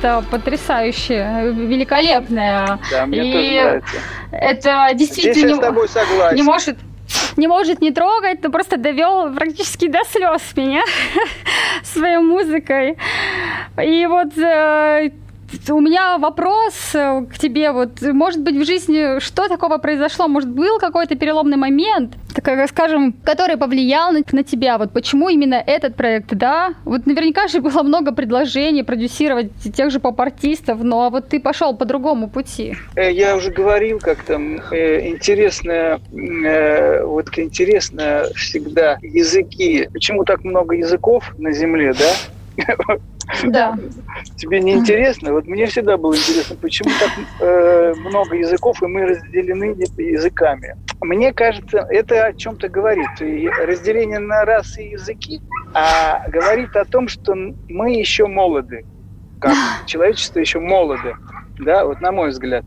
Это 0.02 0.24
потрясающе, 0.30 1.52
великолепное. 1.54 2.78
Да, 2.90 3.06
мне 3.06 3.30
и 3.30 3.32
тоже 3.32 3.62
нравится. 3.62 3.96
Это 4.32 4.90
действительно 4.94 5.34
Здесь 5.34 5.50
я 5.50 5.56
с 5.56 5.60
тобой 5.60 5.88
согласен. 5.88 6.36
не 6.36 6.42
может 6.42 6.76
не 7.36 7.46
может 7.46 7.80
не 7.80 7.90
трогать, 7.90 8.42
но 8.42 8.50
просто 8.50 8.78
довел 8.78 9.34
практически 9.34 9.86
до 9.88 9.98
слез 10.10 10.42
меня 10.56 10.82
своей 11.82 12.18
музыкой. 12.18 12.96
И 13.82 14.06
вот 14.06 14.36
э, 14.38 15.10
у 15.70 15.80
меня 15.80 16.18
вопрос 16.18 16.94
э, 16.94 17.24
к 17.30 17.38
тебе. 17.38 17.72
Вот, 17.72 18.00
может 18.02 18.40
быть, 18.40 18.56
в 18.56 18.64
жизни 18.64 19.20
что 19.20 19.48
такого 19.48 19.78
произошло? 19.78 20.28
Может, 20.28 20.50
был 20.50 20.78
какой-то 20.78 21.14
переломный 21.14 21.56
момент, 21.56 22.14
так, 22.34 22.68
скажем, 22.68 23.14
который 23.24 23.56
повлиял 23.56 24.12
на, 24.12 24.20
на 24.32 24.42
тебя? 24.42 24.78
Вот 24.78 24.92
почему 24.92 25.28
именно 25.28 25.54
этот 25.54 25.96
проект, 25.96 26.34
да? 26.34 26.74
Вот 26.84 27.06
наверняка 27.06 27.48
же 27.48 27.60
было 27.60 27.82
много 27.82 28.12
предложений 28.12 28.84
продюсировать 28.84 29.50
тех 29.74 29.90
же 29.90 30.00
поп-артистов, 30.00 30.82
но 30.82 31.10
вот 31.10 31.28
ты 31.28 31.40
пошел 31.40 31.76
по 31.76 31.84
другому 31.84 32.28
пути. 32.28 32.76
Э, 32.96 33.12
я 33.12 33.36
уже 33.36 33.50
говорил, 33.50 33.98
как 33.98 34.22
там 34.22 34.60
э, 34.70 35.08
интересно, 35.08 36.00
э, 36.12 37.04
вот 37.04 37.38
интересно 37.38 38.24
всегда 38.34 38.98
языки. 39.02 39.88
Почему 39.92 40.24
так 40.24 40.44
много 40.44 40.74
языков 40.74 41.34
на 41.38 41.52
Земле, 41.52 41.92
да? 41.92 42.12
Да. 43.44 43.76
Тебе 44.36 44.60
не 44.60 44.72
интересно? 44.72 45.32
Вот 45.32 45.46
мне 45.46 45.66
всегда 45.66 45.96
было 45.96 46.14
интересно, 46.14 46.56
почему 46.56 46.90
так 47.00 47.10
э, 47.40 47.94
много 47.96 48.36
языков, 48.36 48.82
и 48.82 48.86
мы 48.86 49.06
разделены 49.06 49.76
языками. 49.96 50.76
Мне 51.00 51.32
кажется, 51.32 51.86
это 51.90 52.26
о 52.26 52.32
чем-то 52.32 52.68
говорит. 52.68 53.08
Разделение 53.66 54.18
на 54.18 54.44
расы 54.44 54.82
и 54.82 54.90
языки 54.92 55.40
а 55.74 56.28
говорит 56.28 56.76
о 56.76 56.84
том, 56.84 57.08
что 57.08 57.34
мы 57.34 57.94
еще 57.94 58.26
молоды. 58.26 58.84
Как 59.40 59.56
человечество 59.86 60.38
еще 60.38 60.60
молодо. 60.60 61.16
Да, 61.58 61.84
вот 61.84 62.00
на 62.00 62.12
мой 62.12 62.30
взгляд. 62.30 62.64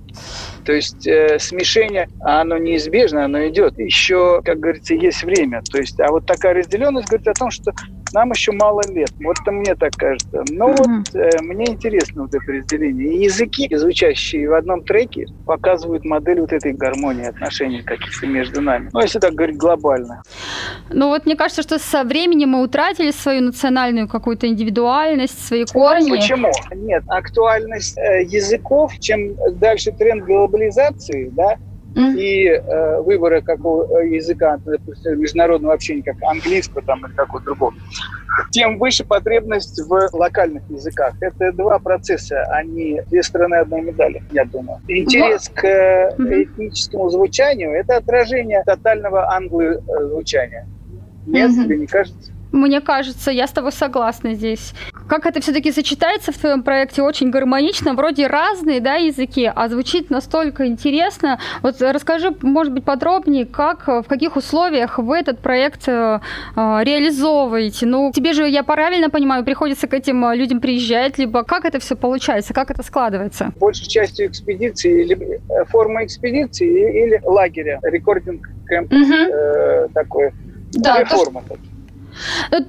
То 0.65 0.73
есть 0.73 1.05
э, 1.07 1.37
смешение, 1.39 2.07
оно 2.21 2.57
неизбежно, 2.57 3.25
оно 3.25 3.47
идет. 3.47 3.77
Еще, 3.77 4.41
как 4.43 4.59
говорится, 4.59 4.93
есть 4.93 5.23
время. 5.23 5.61
То 5.61 5.79
есть, 5.79 5.99
а 5.99 6.11
вот 6.11 6.25
такая 6.25 6.53
разделенность 6.53 7.07
говорит 7.07 7.27
о 7.27 7.33
том, 7.33 7.51
что 7.51 7.71
нам 8.15 8.31
еще 8.31 8.51
мало 8.51 8.81
лет. 8.89 9.11
Вот 9.23 9.37
это 9.41 9.51
мне 9.51 9.75
так 9.75 9.93
кажется. 9.95 10.43
Но 10.49 10.69
mm-hmm. 10.69 10.75
вот 10.77 11.15
э, 11.15 11.41
мне 11.41 11.65
интересно 11.67 12.23
вот 12.23 12.33
это 12.33 12.51
разделение. 12.51 13.13
И 13.13 13.23
языки, 13.23 13.67
звучащие 13.75 14.49
в 14.49 14.53
одном 14.53 14.83
треке, 14.83 15.27
показывают 15.45 16.05
модель 16.05 16.41
вот 16.41 16.53
этой 16.53 16.73
гармонии 16.73 17.27
отношений 17.27 17.81
каких-то 17.83 18.25
между 18.27 18.61
нами. 18.61 18.89
Ну, 18.93 19.01
если 19.01 19.19
так 19.19 19.33
говорить 19.33 19.57
глобально. 19.57 20.23
Ну 20.89 21.09
вот 21.09 21.25
мне 21.25 21.35
кажется, 21.35 21.61
что 21.61 21.77
со 21.77 22.03
временем 22.03 22.49
мы 22.49 22.63
утратили 22.63 23.11
свою 23.11 23.41
национальную 23.41 24.07
какую-то 24.07 24.47
индивидуальность, 24.47 25.47
свои 25.47 25.65
корни. 25.65 26.09
Почему? 26.09 26.51
Нет, 26.73 27.03
актуальность 27.07 27.97
э, 27.97 28.23
языков, 28.23 28.93
чем 28.99 29.35
дальше 29.59 29.91
тренд 29.91 30.23
глобализации, 30.23 30.55
глобализации, 30.55 31.31
да, 31.33 31.57
и 31.95 32.47
э, 32.47 33.01
выбора 33.01 33.41
какого 33.41 34.01
э, 34.01 34.09
языка, 34.09 34.59
допустим, 34.65 35.19
международного 35.19 35.73
общения, 35.73 36.03
как 36.03 36.15
английского 36.23 36.81
там, 36.81 37.05
или 37.05 37.13
какого 37.13 37.41
другого, 37.41 37.73
тем 38.51 38.77
выше 38.77 39.05
потребность 39.05 39.81
в 39.81 40.09
локальных 40.13 40.63
языках. 40.69 41.15
Это 41.21 41.51
два 41.53 41.79
процесса, 41.79 42.43
они 42.51 43.01
две 43.07 43.23
стороны 43.23 43.55
одной 43.55 43.81
медали, 43.81 44.23
я 44.31 44.45
думаю. 44.45 44.81
Интерес 44.87 45.49
к 45.49 45.63
э, 45.63 46.15
этническому 46.17 47.09
звучанию– 47.09 47.71
это 47.73 47.97
отражение 47.97 48.63
тотального 48.65 49.31
англозвучания. 49.33 50.67
Нет, 51.25 51.51
mm-hmm. 51.51 51.63
тебе 51.63 51.77
не 51.77 51.87
кажется? 51.87 52.34
Мне 52.55 52.79
кажется, 52.79 53.31
я 53.31 53.47
с 53.47 53.51
тобой 53.51 53.73
согласна 53.73 54.33
здесь. 54.33 54.73
Как 55.09 55.25
это 55.25 55.41
все-таки 55.41 55.73
сочетается 55.73 56.31
в 56.31 56.37
твоем 56.37 56.63
проекте 56.63 57.01
очень 57.01 57.29
гармонично, 57.29 57.93
вроде 57.93 58.27
разные, 58.27 58.79
да, 58.79 58.95
языки, 58.95 59.51
а 59.53 59.67
звучит 59.67 60.09
настолько 60.09 60.65
интересно. 60.65 61.37
Вот 61.61 61.81
расскажи, 61.81 62.33
может 62.41 62.71
быть, 62.71 62.85
подробнее, 62.85 63.45
как, 63.45 63.87
в 63.87 64.03
каких 64.03 64.37
условиях 64.37 64.97
вы 64.99 65.17
этот 65.17 65.41
проект 65.41 65.89
э, 65.89 66.21
э 66.55 66.83
реализовываете. 66.83 67.85
Ну, 67.85 68.13
тебе 68.15 68.31
же, 68.31 68.47
я 68.47 68.63
правильно 68.63 69.09
понимаю, 69.09 69.43
приходится 69.43 69.87
к 69.87 69.93
этим 69.93 70.25
э, 70.25 70.37
людям 70.37 70.61
приезжать, 70.61 71.17
либо 71.17 71.43
как 71.43 71.65
это 71.65 71.79
все 71.79 71.97
получается, 71.97 72.53
как 72.53 72.71
это 72.71 72.83
складывается? 72.83 73.51
Большей 73.59 73.87
частью 73.87 74.27
экспедиции, 74.27 75.11
э, 75.11 75.65
форма 75.65 76.05
экспедиции 76.05 77.03
или 77.03 77.21
лагеря, 77.25 77.81
рекординг 77.83 78.47
кэмп 78.65 78.93
угу. 78.93 79.13
э, 79.13 79.87
такой. 79.93 80.31
Да, 80.71 81.03
форма 81.05 81.43
то, 81.47 81.57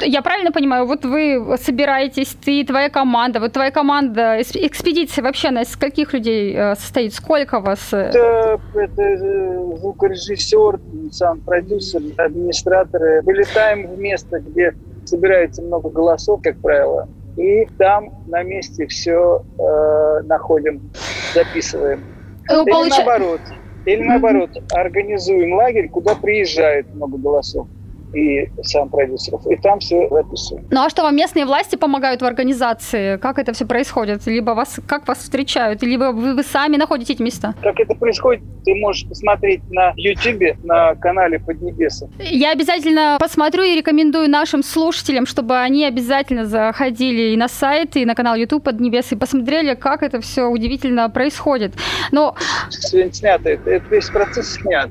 я 0.01 0.23
правильно 0.23 0.53
понимаю, 0.53 0.87
вот 0.87 1.05
вы 1.05 1.57
собираетесь, 1.61 2.37
ты 2.45 2.61
и 2.61 2.65
твоя 2.65 2.91
команда, 2.91 3.41
вот 3.41 3.53
твоя 3.53 3.71
команда, 3.71 4.41
экспедиция 4.41 5.23
вообще 5.23 5.49
она 5.49 5.63
из 5.63 5.77
каких 5.77 6.13
людей 6.13 6.55
э, 6.55 6.75
состоит? 6.75 7.15
Сколько 7.15 7.61
вас? 7.61 7.93
Это, 7.93 8.61
это 8.75 9.03
э, 9.03 9.77
звукорежиссер, 9.77 10.81
сам 11.13 11.41
продюсер, 11.41 12.03
администраторы. 12.17 13.23
Вылетаем 13.23 13.89
в 13.89 13.99
место, 13.99 14.41
где 14.41 14.75
собирается 15.05 15.63
много 15.63 15.91
голосов, 15.91 16.41
как 16.43 16.59
правило, 16.61 17.09
и 17.37 17.67
там 17.79 18.11
на 18.27 18.43
месте 18.43 18.87
все 18.87 19.45
э, 19.59 20.23
находим, 20.25 20.91
записываем. 21.35 22.01
Ну, 22.49 22.63
или 22.63 22.71
получ... 22.71 22.97
наоборот, 22.97 23.41
или 23.85 24.03
наоборот, 24.03 24.51
организуем 24.73 25.55
лагерь, 25.55 25.89
куда 25.89 26.15
приезжает 26.15 26.93
много 26.95 27.19
голосов 27.19 27.69
и 28.17 28.51
сам 28.63 28.89
продюсеров. 28.89 29.47
И 29.47 29.57
там 29.57 29.79
все 29.81 30.09
записываем. 30.09 30.67
Ну 30.71 30.81
а 30.83 30.91
что, 30.91 31.03
вам 31.03 31.15
местные 31.15 31.45
власти 31.45 31.77
помогают 31.77 32.23
в 32.23 32.25
организации? 32.25 33.17
Как 33.19 33.39
это 33.39 33.53
все 33.53 33.67
происходит? 33.67 34.27
Либо 34.27 34.53
вас, 34.53 34.81
как 34.87 35.07
вас 35.07 35.19
встречают? 35.19 35.83
Либо 35.83 36.13
вы, 36.13 36.35
вы 36.35 36.43
сами 36.43 36.77
находите 36.77 37.13
эти 37.13 37.23
места? 37.23 37.55
Как 37.63 37.79
это 37.79 37.95
происходит, 37.95 38.43
ты 38.65 38.75
можешь 38.75 39.07
посмотреть 39.09 39.63
на 39.71 39.93
YouTube, 39.97 40.65
на 40.65 40.95
канале 40.95 41.39
Поднебеса. 41.39 42.09
Я 42.19 42.53
обязательно 42.53 43.19
посмотрю 43.21 43.63
и 43.63 43.77
рекомендую 43.77 44.31
нашим 44.31 44.63
слушателям, 44.63 45.27
чтобы 45.27 45.59
они 45.59 45.85
обязательно 45.85 46.47
заходили 46.47 47.33
и 47.33 47.37
на 47.37 47.49
сайт, 47.49 47.97
и 47.97 48.05
на 48.05 48.15
канал 48.15 48.37
YouTube 48.37 48.65
Поднебес 48.65 49.13
и 49.13 49.17
посмотрели, 49.17 49.75
как 49.75 50.03
это 50.03 50.21
все 50.21 50.47
удивительно 50.47 51.09
происходит. 51.11 51.75
Но... 52.13 52.35
Снято, 52.71 53.51
это, 53.51 53.83
весь 53.91 54.09
процесс 54.09 54.55
снят. 54.55 54.91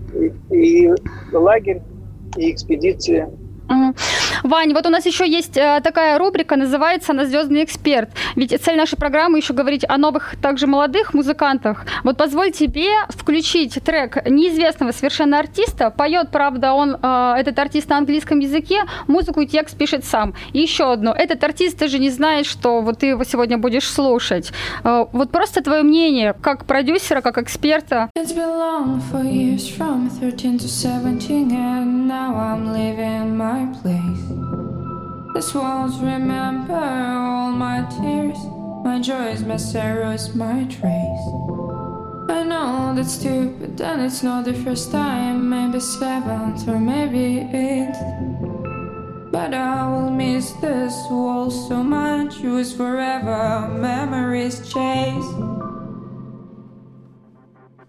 И, 0.51 0.55
и 0.55 0.91
лагерь 1.33 1.81
и 2.37 2.51
экспедиции. 2.51 3.27
Вань, 4.43 4.73
вот 4.73 4.85
у 4.85 4.89
нас 4.89 5.05
еще 5.05 5.27
есть 5.27 5.57
э, 5.57 5.81
такая 5.83 6.19
рубрика, 6.19 6.55
называется 6.55 7.13
«На 7.13 7.25
звездный 7.25 7.63
эксперт». 7.63 8.09
Ведь 8.35 8.55
цель 8.61 8.77
нашей 8.77 8.95
программы 8.95 9.39
еще 9.39 9.53
говорить 9.53 9.83
о 9.87 9.97
новых, 9.97 10.35
также 10.41 10.67
молодых 10.67 11.13
музыкантах. 11.13 11.85
Вот 12.03 12.17
позволь 12.17 12.51
тебе 12.51 12.89
включить 13.09 13.79
трек 13.83 14.17
неизвестного 14.29 14.91
совершенно 14.91 15.39
артиста. 15.39 15.89
Поет, 15.89 16.29
правда, 16.31 16.73
он, 16.73 16.97
э, 17.01 17.35
этот 17.39 17.57
артист 17.57 17.89
на 17.89 17.97
английском 17.97 18.39
языке, 18.39 18.83
музыку 19.07 19.41
и 19.41 19.47
текст 19.47 19.77
пишет 19.77 20.05
сам. 20.05 20.35
И 20.53 20.59
еще 20.59 20.91
одно. 20.91 21.11
Этот 21.11 21.43
артист 21.43 21.79
даже 21.79 21.97
не 21.97 22.09
знает, 22.09 22.45
что 22.45 22.81
вот 22.81 22.99
ты 22.99 23.07
его 23.07 23.23
сегодня 23.23 23.57
будешь 23.57 23.87
слушать. 23.89 24.51
Э, 24.83 25.05
вот 25.11 25.31
просто 25.31 25.63
твое 25.63 25.81
мнение, 25.81 26.35
как 26.39 26.65
продюсера, 26.65 27.21
как 27.21 27.39
эксперта. 27.39 28.09
It's 28.15 28.33
been 28.33 28.59
long 28.59 29.01
for 29.11 29.23
years 29.23 29.67
from 29.67 30.09
13 30.09 30.59
to 30.59 30.67
17 30.67 31.51
and 31.51 32.07
now 32.07 32.35
I'm 32.35 32.71
living 32.71 33.35
my 33.35 33.54
place. 33.79 34.25
The 35.35 35.51
walls 35.53 35.99
remember 35.99 36.73
all 36.73 37.51
my 37.51 37.85
tears, 37.95 38.37
my 38.83 38.99
joys, 39.01 39.43
my 39.43 39.57
sorrows, 39.57 40.35
my 40.35 40.63
trace. 40.65 41.25
I 42.29 42.43
know 42.43 42.93
that's 42.95 43.13
stupid, 43.13 43.79
and 43.79 44.01
it's 44.01 44.23
not 44.23 44.45
the 44.45 44.53
first 44.53 44.91
time, 44.91 45.49
maybe 45.49 45.79
seventh 45.79 46.67
or 46.67 46.79
maybe 46.79 47.47
eighth. 47.53 48.01
But 49.31 49.53
I 49.53 49.87
will 49.89 50.11
miss 50.11 50.51
this 50.53 50.95
wall 51.09 51.51
so 51.51 51.83
much, 51.83 52.39
it 52.39 52.49
was 52.49 52.73
forever, 52.73 53.67
memories 53.79 54.59
chase. 54.71 55.31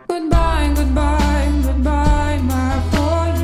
Goodbye, 0.08 0.72
goodbye, 0.74 1.62
goodbye, 1.64 2.40
my 2.42 2.66
Some 2.90 3.35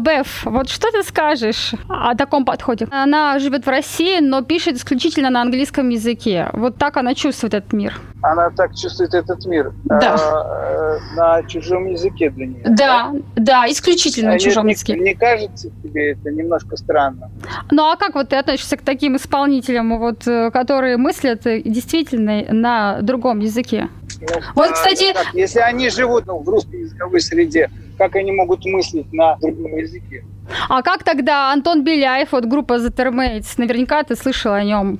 Беф. 0.00 0.42
Вот 0.44 0.68
что 0.68 0.90
ты 0.90 1.02
скажешь 1.02 1.72
о 1.88 2.14
таком 2.14 2.44
подходе? 2.44 2.86
Она 2.90 3.38
живет 3.38 3.66
в 3.66 3.68
России, 3.68 4.20
но 4.20 4.42
пишет 4.42 4.76
исключительно 4.76 5.30
на 5.30 5.42
английском 5.42 5.88
языке. 5.90 6.48
Вот 6.52 6.76
так 6.76 6.96
она 6.96 7.14
чувствует 7.14 7.54
этот 7.54 7.72
мир. 7.72 8.00
Она 8.22 8.50
так 8.50 8.74
чувствует 8.74 9.14
этот 9.14 9.46
мир. 9.46 9.72
Да. 9.84 10.16
А, 10.18 10.96
э, 10.96 11.16
на 11.16 11.42
чужом 11.44 11.86
языке 11.86 12.30
для 12.30 12.46
нее. 12.46 12.62
Да, 12.64 13.12
да, 13.36 13.66
исключительно 13.68 14.30
а 14.30 14.32
на 14.34 14.38
чужом 14.38 14.66
не, 14.66 14.72
языке. 14.72 14.96
Не 14.96 15.14
кажется 15.14 15.70
тебе 15.82 16.12
это 16.12 16.30
немножко 16.30 16.76
странно? 16.76 17.30
Ну 17.70 17.82
а 17.84 17.96
как 17.96 18.14
вот 18.14 18.30
ты 18.30 18.36
относишься 18.36 18.76
к 18.76 18.82
таким 18.82 19.16
исполнителям, 19.16 19.98
вот, 19.98 20.26
э, 20.26 20.50
которые 20.50 20.96
мыслят 20.96 21.46
э, 21.46 21.62
действительно 21.62 22.44
на 22.50 23.00
другом 23.02 23.40
языке? 23.40 23.88
Ну, 24.20 24.26
Вот, 24.54 24.70
а, 24.70 24.72
кстати- 24.72 25.12
как, 25.14 25.34
если 25.34 25.60
они 25.60 25.88
живут 25.88 26.26
ну, 26.26 26.38
в 26.38 26.48
русской 26.48 26.80
языковой 26.80 27.20
среде, 27.20 27.70
как 28.00 28.16
они 28.16 28.32
могут 28.32 28.64
мыслить 28.64 29.12
на 29.12 29.36
другом 29.36 29.76
языке? 29.76 30.24
А 30.70 30.80
как 30.80 31.04
тогда 31.04 31.52
Антон 31.52 31.84
Беляев, 31.84 32.32
вот 32.32 32.46
группа 32.46 32.78
The 32.78 32.90
Termates, 32.90 33.52
наверняка 33.58 34.02
ты 34.04 34.16
слышал 34.16 34.54
о 34.54 34.64
нем. 34.64 34.98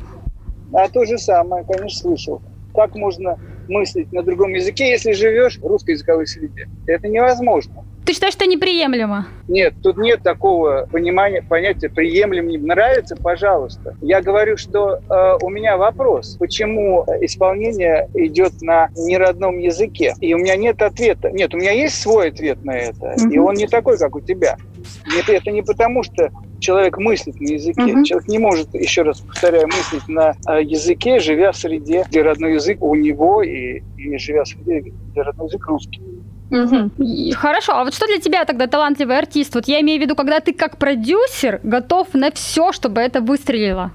А 0.74 0.86
то 0.86 1.06
же 1.06 1.16
самое, 1.16 1.64
конечно, 1.64 1.98
слышал. 1.98 2.42
Как 2.74 2.94
можно 2.94 3.38
мыслить 3.68 4.12
на 4.12 4.22
другом 4.22 4.52
языке, 4.52 4.90
если 4.90 5.12
живешь 5.12 5.56
в 5.56 5.66
русской 5.66 5.92
языковой 5.92 6.26
среде? 6.26 6.68
Это 6.86 7.08
невозможно. 7.08 7.86
Ты 8.04 8.14
считаешь, 8.14 8.34
что 8.34 8.46
неприемлемо? 8.46 9.26
Нет, 9.46 9.74
тут 9.82 9.98
нет 9.98 10.22
такого 10.22 10.88
понимания, 10.90 11.42
понятия 11.42 11.88
приемлем, 11.88 12.48
не 12.48 12.58
нравится, 12.58 13.14
пожалуйста. 13.16 13.94
Я 14.00 14.22
говорю, 14.22 14.56
что 14.56 14.98
э, 15.08 15.38
у 15.42 15.48
меня 15.50 15.76
вопрос, 15.76 16.36
почему 16.38 17.04
исполнение 17.20 18.08
идет 18.14 18.62
на 18.62 18.88
неродном 18.96 19.58
языке, 19.58 20.14
и 20.20 20.34
у 20.34 20.38
меня 20.38 20.56
нет 20.56 20.80
ответа. 20.82 21.30
Нет, 21.30 21.54
у 21.54 21.58
меня 21.58 21.72
есть 21.72 22.00
свой 22.00 22.28
ответ 22.28 22.64
на 22.64 22.76
это, 22.76 23.14
Мгм. 23.18 23.30
и 23.30 23.38
он 23.38 23.54
не 23.54 23.66
такой, 23.66 23.98
как 23.98 24.16
у 24.16 24.20
тебя. 24.20 24.56
Нет, 25.14 25.28
это 25.28 25.50
не 25.50 25.62
потому, 25.62 26.02
что 26.02 26.30
человек 26.58 26.96
мыслит 26.98 27.40
на 27.40 27.52
языке. 27.52 27.82
Мгм. 27.82 28.04
Человек 28.04 28.28
не 28.28 28.38
может, 28.38 28.74
еще 28.74 29.02
раз 29.02 29.20
повторяю, 29.20 29.66
мыслить 29.66 30.08
на 30.08 30.34
э, 30.48 30.62
языке, 30.62 31.18
живя 31.18 31.52
в 31.52 31.56
среде, 31.56 32.04
где 32.08 32.22
родной 32.22 32.54
язык 32.54 32.82
у 32.82 32.94
него, 32.94 33.42
и, 33.42 33.82
и 33.96 34.16
живя 34.18 34.44
в 34.44 34.48
среде, 34.48 34.80
где 34.80 35.22
родной 35.22 35.48
язык 35.48 35.66
русский. 35.66 36.00
Хорошо, 36.50 37.72
а 37.74 37.84
вот 37.84 37.94
что 37.94 38.06
для 38.06 38.18
тебя 38.18 38.44
тогда 38.44 38.66
талантливый 38.66 39.16
артист? 39.18 39.54
Вот 39.54 39.66
я 39.68 39.80
имею 39.80 40.00
в 40.00 40.02
виду, 40.02 40.16
когда 40.16 40.40
ты 40.40 40.52
как 40.52 40.76
продюсер 40.78 41.60
готов 41.62 42.12
на 42.14 42.30
все, 42.32 42.72
чтобы 42.72 43.00
это 43.00 43.20
выстрелило. 43.20 43.92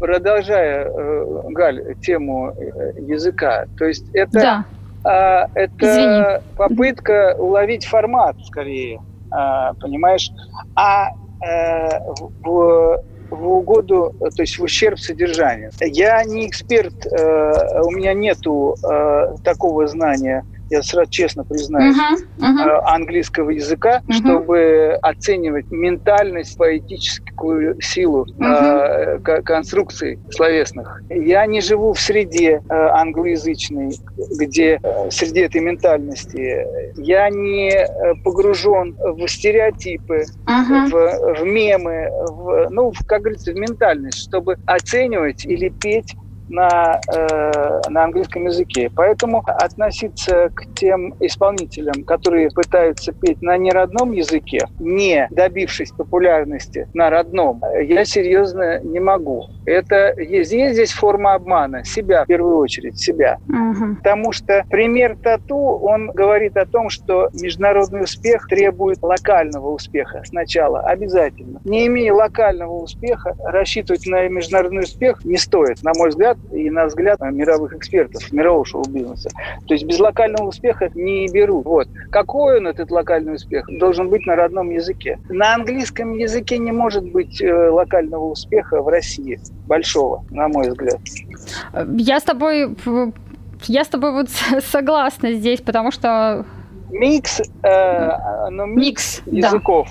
продолжая, 0.00 0.86
э, 0.88 1.42
Галь, 1.50 1.94
тему 2.00 2.54
э, 2.56 2.92
языка, 3.02 3.66
то 3.78 3.84
есть 3.84 4.06
это, 4.14 4.40
Да. 4.40 4.64
а, 5.04 5.46
это 5.54 5.84
Извини. 5.84 6.56
попытка 6.56 7.36
уловить 7.38 7.84
формат 7.84 8.36
скорее, 8.46 9.02
а, 9.30 9.74
понимаешь, 9.74 10.30
а 10.74 11.08
э, 11.44 11.98
в, 12.42 13.02
в 13.30 13.48
угоду, 13.48 14.14
то 14.18 14.42
есть 14.42 14.58
в 14.58 14.62
ущерб 14.62 14.98
содержанию. 14.98 15.70
Я 15.80 16.24
не 16.24 16.48
эксперт, 16.48 17.06
э, 17.06 17.82
у 17.82 17.90
меня 17.90 18.14
нету 18.14 18.76
э, 18.82 19.34
такого 19.44 19.86
знания, 19.86 20.44
я 20.70 20.82
сразу 20.82 21.08
честно 21.10 21.44
признаюсь, 21.44 21.96
мгм. 22.38 22.58
э, 22.58 22.80
английского 22.86 23.50
языка, 23.50 24.00
Мгм. 24.06 24.18
чтобы 24.20 24.96
оценивать 25.02 25.66
ментальность, 25.70 26.56
поэтическую 26.56 27.76
силу 27.80 28.26
э, 28.40 29.18
ко- 29.18 29.42
конструкций 29.42 30.20
словесных. 30.30 31.02
Я 31.08 31.44
не 31.46 31.60
живу 31.60 31.92
в 31.92 32.00
среде 32.00 32.60
э, 32.68 32.74
англоязычной, 32.74 33.90
где 34.38 34.78
э, 34.82 35.10
среди 35.10 35.40
этой 35.40 35.60
ментальности 35.60 36.64
я 36.96 37.28
не 37.30 37.70
э, 37.72 37.86
погружен 38.22 38.96
в 39.02 39.26
стереотипы, 39.26 40.24
Мгм. 40.46 40.90
в, 40.90 41.34
в 41.40 41.44
мемы, 41.44 42.08
в, 42.28 42.68
ну, 42.70 42.92
в, 42.92 42.98
как 43.06 43.22
говорится, 43.22 43.52
в 43.52 43.56
ментальность, 43.56 44.18
чтобы 44.18 44.56
оценивать 44.66 45.44
или 45.44 45.68
петь 45.80 46.14
на, 46.50 47.00
э, 47.12 47.80
на 47.88 48.04
английском 48.04 48.46
языке. 48.46 48.90
Поэтому 48.94 49.42
относиться 49.46 50.50
к 50.54 50.74
тем 50.74 51.14
исполнителям, 51.20 52.04
которые 52.04 52.50
пытаются 52.50 53.12
петь 53.12 53.40
на 53.42 53.56
неродном 53.56 54.12
языке, 54.12 54.66
не 54.78 55.28
добившись 55.30 55.92
популярности 55.92 56.88
на 56.94 57.10
родном, 57.10 57.62
я 57.82 58.04
серьезно 58.04 58.80
не 58.80 59.00
могу. 59.00 59.46
Это 59.66 60.14
есть, 60.18 60.52
есть 60.52 60.74
здесь 60.74 60.92
форма 60.92 61.34
обмана. 61.34 61.84
Себя, 61.84 62.24
в 62.24 62.26
первую 62.26 62.56
очередь, 62.56 62.98
себя. 62.98 63.38
Мгм. 63.46 63.96
Потому 63.96 64.32
что 64.32 64.64
пример 64.68 65.16
тату, 65.16 65.56
он 65.56 66.10
говорит 66.10 66.56
о 66.56 66.66
том, 66.66 66.90
что 66.90 67.28
международный 67.32 68.02
успех 68.02 68.46
требует 68.48 69.02
локального 69.02 69.70
успеха 69.70 70.22
сначала, 70.24 70.80
обязательно. 70.80 71.60
Не 71.64 71.86
имея 71.86 72.12
локального 72.12 72.74
успеха, 72.74 73.36
рассчитывать 73.44 74.06
на 74.06 74.28
международный 74.28 74.82
успех 74.82 75.24
не 75.24 75.36
стоит, 75.36 75.82
на 75.82 75.92
мой 75.96 76.10
взгляд, 76.10 76.36
и 76.52 76.70
на 76.70 76.86
взгляд 76.86 77.20
мировых 77.20 77.74
экспертов, 77.74 78.30
мирового 78.32 78.64
шоу-бизнеса. 78.64 79.30
То 79.66 79.74
есть 79.74 79.84
без 79.86 79.98
локального 80.00 80.48
успеха 80.48 80.90
не 80.94 81.28
берут. 81.28 81.64
Вот. 81.64 81.88
Какой 82.10 82.58
он, 82.58 82.66
этот 82.66 82.90
локальный 82.90 83.34
успех, 83.34 83.66
должен 83.78 84.08
быть 84.08 84.26
на 84.26 84.36
родном 84.36 84.70
языке. 84.70 85.18
На 85.28 85.54
английском 85.54 86.14
языке 86.14 86.58
не 86.58 86.72
может 86.72 87.04
быть 87.04 87.40
э, 87.40 87.68
локального 87.70 88.24
успеха 88.24 88.82
в 88.82 88.88
России, 88.88 89.38
большого, 89.66 90.24
на 90.30 90.48
мой 90.48 90.70
взгляд. 90.70 91.00
Я 91.96 92.20
с 92.20 92.24
тобой... 92.24 92.76
Я 93.64 93.84
с 93.84 93.88
тобой 93.88 94.12
вот 94.12 94.30
согласна 94.64 95.32
здесь, 95.32 95.60
потому 95.60 95.90
что 95.90 96.46
Микс, 96.90 97.40
э, 97.62 98.10
ну, 98.50 98.66
микс 98.66 99.22
микс, 99.26 99.42
да, 99.42 99.48
языков, 99.48 99.88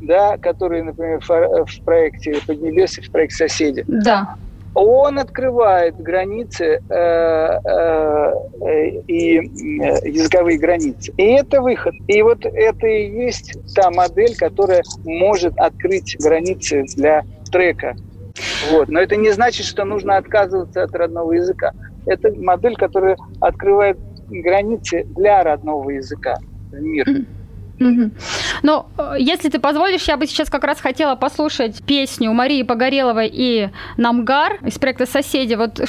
да, 0.00 0.38
которые, 0.38 0.82
например, 0.82 1.20
в, 1.20 1.66
в 1.66 1.84
проекте 1.84 2.38
Поднебесье, 2.46 3.02
в 3.02 3.10
проекте 3.10 3.48
«Соседи», 3.48 3.84
да. 3.86 4.36
Он 4.74 5.18
открывает 5.18 5.96
границы 5.96 6.80
э, 6.88 6.94
э, 6.94 8.32
и 9.06 9.38
э, 9.38 10.08
языковые 10.08 10.58
границы. 10.58 11.12
И 11.16 11.22
это 11.22 11.60
выход. 11.60 11.94
И 12.06 12.22
вот 12.22 12.44
это 12.44 12.86
и 12.86 13.10
есть 13.24 13.54
та 13.74 13.90
модель, 13.90 14.36
которая 14.36 14.82
может 15.04 15.58
открыть 15.58 16.16
границы 16.20 16.84
для 16.96 17.22
трека. 17.50 17.96
Вот. 18.70 18.88
Но 18.88 19.00
это 19.00 19.16
не 19.16 19.30
значит, 19.30 19.66
что 19.66 19.84
нужно 19.84 20.16
отказываться 20.16 20.82
от 20.82 20.94
родного 20.94 21.32
языка. 21.32 21.72
Это 22.06 22.32
модель, 22.36 22.76
которая 22.76 23.16
открывает 23.40 23.98
границы 24.28 25.04
для 25.16 25.42
родного 25.42 25.90
языка 25.90 26.38
в 26.70 26.80
мир. 26.80 27.06
Ну, 27.78 28.86
э, 28.98 29.14
если 29.18 29.48
ты 29.48 29.58
позволишь, 29.58 30.08
я 30.08 30.16
бы 30.16 30.26
сейчас 30.26 30.50
как 30.50 30.64
раз 30.64 30.80
хотела 30.80 31.14
послушать 31.14 31.82
песню 31.84 32.32
Марии 32.32 32.62
Погореловой 32.62 33.30
и 33.32 33.70
Намгар 33.96 34.58
из 34.64 34.78
проекта 34.78 35.06
«Соседи». 35.06 35.54
Вот 35.54 35.80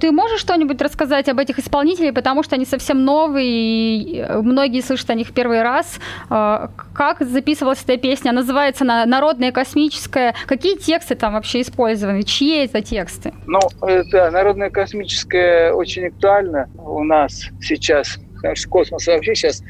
ты 0.00 0.10
можешь 0.10 0.40
что-нибудь 0.40 0.80
рассказать 0.80 1.28
об 1.28 1.38
этих 1.38 1.58
исполнителях, 1.58 2.14
потому 2.14 2.42
что 2.42 2.56
они 2.56 2.64
совсем 2.64 3.04
новые, 3.04 3.98
и 3.98 4.18
э, 4.20 4.40
многие 4.40 4.80
слышат 4.80 5.10
о 5.10 5.14
них 5.14 5.32
первый 5.32 5.62
раз. 5.62 5.98
Э, 6.30 6.68
Как 6.94 7.20
записывалась 7.20 7.82
эта 7.86 7.96
песня? 7.98 8.32
Называется 8.32 8.84
она 8.84 9.04
«Народная 9.06 9.52
космическая». 9.52 10.34
Какие 10.46 10.76
тексты 10.76 11.14
там 11.14 11.34
вообще 11.34 11.60
использованы? 11.60 12.22
Чьи 12.22 12.64
это 12.64 12.80
тексты? 12.80 13.32
Ну, 13.46 13.60
это 13.82 14.30
народное 14.30 14.70
космическое 14.70 15.72
очень 15.72 16.06
актуально 16.06 16.68
у 16.78 17.04
нас 17.04 17.48
сейчас. 17.60 18.18
Потому 18.44 18.56
что 18.56 18.68
космос 18.68 19.06
вообще 19.06 19.34
сейчас 19.34 19.62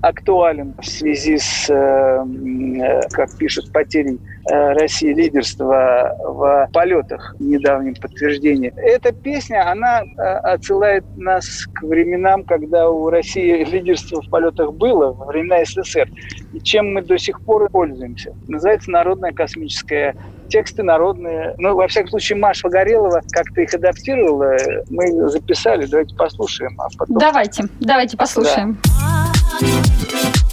актуален 0.00 0.74
в 0.80 0.86
связи 0.86 1.36
с, 1.36 1.68
э, 1.68 1.74
э, 1.74 3.00
как 3.10 3.36
пишут, 3.36 3.70
потерей 3.72 4.22
России 4.44 5.12
лидерства 5.12 6.16
в 6.18 6.68
полетах, 6.72 7.36
недавнем 7.38 7.94
подтверждении. 7.94 8.72
Эта 8.76 9.12
песня, 9.12 9.70
она 9.70 10.02
э, 10.02 10.22
отсылает 10.22 11.04
нас 11.16 11.66
к 11.72 11.82
временам, 11.82 12.44
когда 12.44 12.90
у 12.90 13.08
России 13.08 13.64
лидерство 13.64 14.20
в 14.20 14.28
полетах 14.28 14.72
было, 14.72 15.12
во 15.12 15.26
времена 15.26 15.64
СССР, 15.64 16.08
и 16.52 16.60
чем 16.60 16.94
мы 16.94 17.02
до 17.02 17.18
сих 17.18 17.40
пор 17.40 17.70
пользуемся. 17.70 18.34
Называется 18.48 18.90
«Народная 18.90 19.32
космическая 19.32 20.14
тексты 20.48 20.82
народные. 20.82 21.54
Ну, 21.56 21.74
во 21.74 21.88
всяком 21.88 22.10
случае, 22.10 22.38
Маша 22.38 22.62
Погорелова 22.64 23.22
как-то 23.30 23.62
их 23.62 23.72
адаптировала. 23.72 24.56
Мы 24.90 25.28
записали, 25.30 25.86
давайте 25.86 26.14
послушаем. 26.14 26.78
А 26.78 26.88
потом... 26.98 27.18
Давайте, 27.18 27.64
давайте 27.80 28.16
послушаем. 28.18 28.78
Да. 28.84 30.51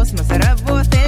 воз, 0.00 0.12
мусоровоз 0.12 0.99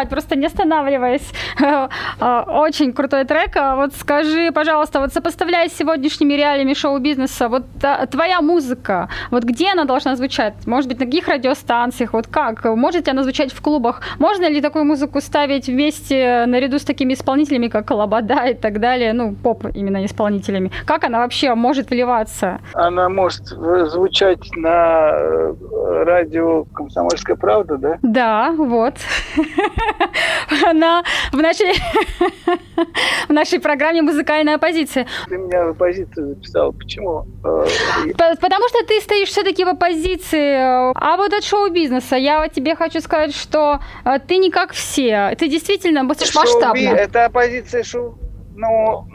танцевать, 0.00 0.08
просто 0.08 0.29
не 0.40 0.46
останавливаясь. 0.46 1.32
А, 1.60 1.88
очень 2.60 2.92
крутой 2.92 3.24
трек. 3.24 3.56
А 3.56 3.76
вот 3.76 3.94
скажи, 3.94 4.50
пожалуйста, 4.52 5.00
вот 5.00 5.12
сопоставляя 5.12 5.68
с 5.68 5.76
сегодняшними 5.76 6.34
реалиями 6.34 6.74
шоу-бизнеса, 6.74 7.48
вот 7.48 7.64
твоя 8.10 8.40
музыка, 8.40 9.08
вот 9.30 9.44
где 9.44 9.72
она 9.72 9.84
должна 9.84 10.16
звучать? 10.16 10.54
Может 10.66 10.88
быть, 10.88 10.98
на 10.98 11.06
каких 11.06 11.28
радиостанциях? 11.28 12.12
Вот 12.12 12.26
как? 12.26 12.64
Может 12.64 13.06
ли 13.06 13.12
она 13.12 13.22
звучать 13.22 13.52
в 13.52 13.60
клубах? 13.62 14.00
Можно 14.18 14.48
ли 14.48 14.60
такую 14.60 14.84
музыку 14.84 15.20
ставить 15.20 15.66
вместе 15.68 16.44
наряду 16.46 16.78
с 16.78 16.84
такими 16.84 17.14
исполнителями, 17.14 17.68
как 17.68 17.90
Лобода 17.90 18.46
и 18.46 18.54
так 18.54 18.80
далее? 18.80 19.12
Ну, 19.12 19.34
поп 19.34 19.66
именно 19.74 20.04
исполнителями. 20.04 20.70
Как 20.86 21.04
она 21.04 21.18
вообще 21.18 21.54
может 21.54 21.90
вливаться? 21.90 22.60
Она 22.74 23.08
может 23.08 23.46
звучать 23.46 24.50
на 24.56 25.10
э, 25.12 25.54
радио 26.04 26.64
«Комсомольская 26.64 27.36
правда», 27.36 27.76
да? 27.76 27.98
Да, 28.02 28.52
вот. 28.56 28.94
на, 30.72 31.02
в, 31.32 31.36
нашей, 31.36 31.72
в 33.28 33.32
нашей 33.32 33.60
программе 33.60 34.02
«Музыкальная 34.02 34.56
оппозиция». 34.56 35.06
Ты 35.28 35.38
меня 35.38 35.64
в 35.66 35.68
оппозицию 35.70 36.34
записал. 36.34 36.72
Почему? 36.72 37.26
Э, 37.44 37.66
потому 38.40 38.68
что 38.68 38.84
ты 38.86 39.00
стоишь 39.00 39.28
все-таки 39.28 39.64
в 39.64 39.68
оппозиции. 39.68 40.56
А 40.94 41.16
вот 41.16 41.32
от 41.32 41.44
шоу-бизнеса 41.44 42.16
я 42.16 42.48
тебе 42.48 42.74
хочу 42.74 43.00
сказать, 43.00 43.34
что 43.34 43.80
э, 44.04 44.18
ты 44.18 44.36
не 44.38 44.50
как 44.50 44.72
все. 44.72 45.34
Ты 45.38 45.48
действительно 45.48 46.02
мыслишь 46.02 46.34
масштабно. 46.34 46.88
Это 46.90 47.26
оппозиция 47.26 47.82
шоу 47.82 48.18
ну, 48.60 49.06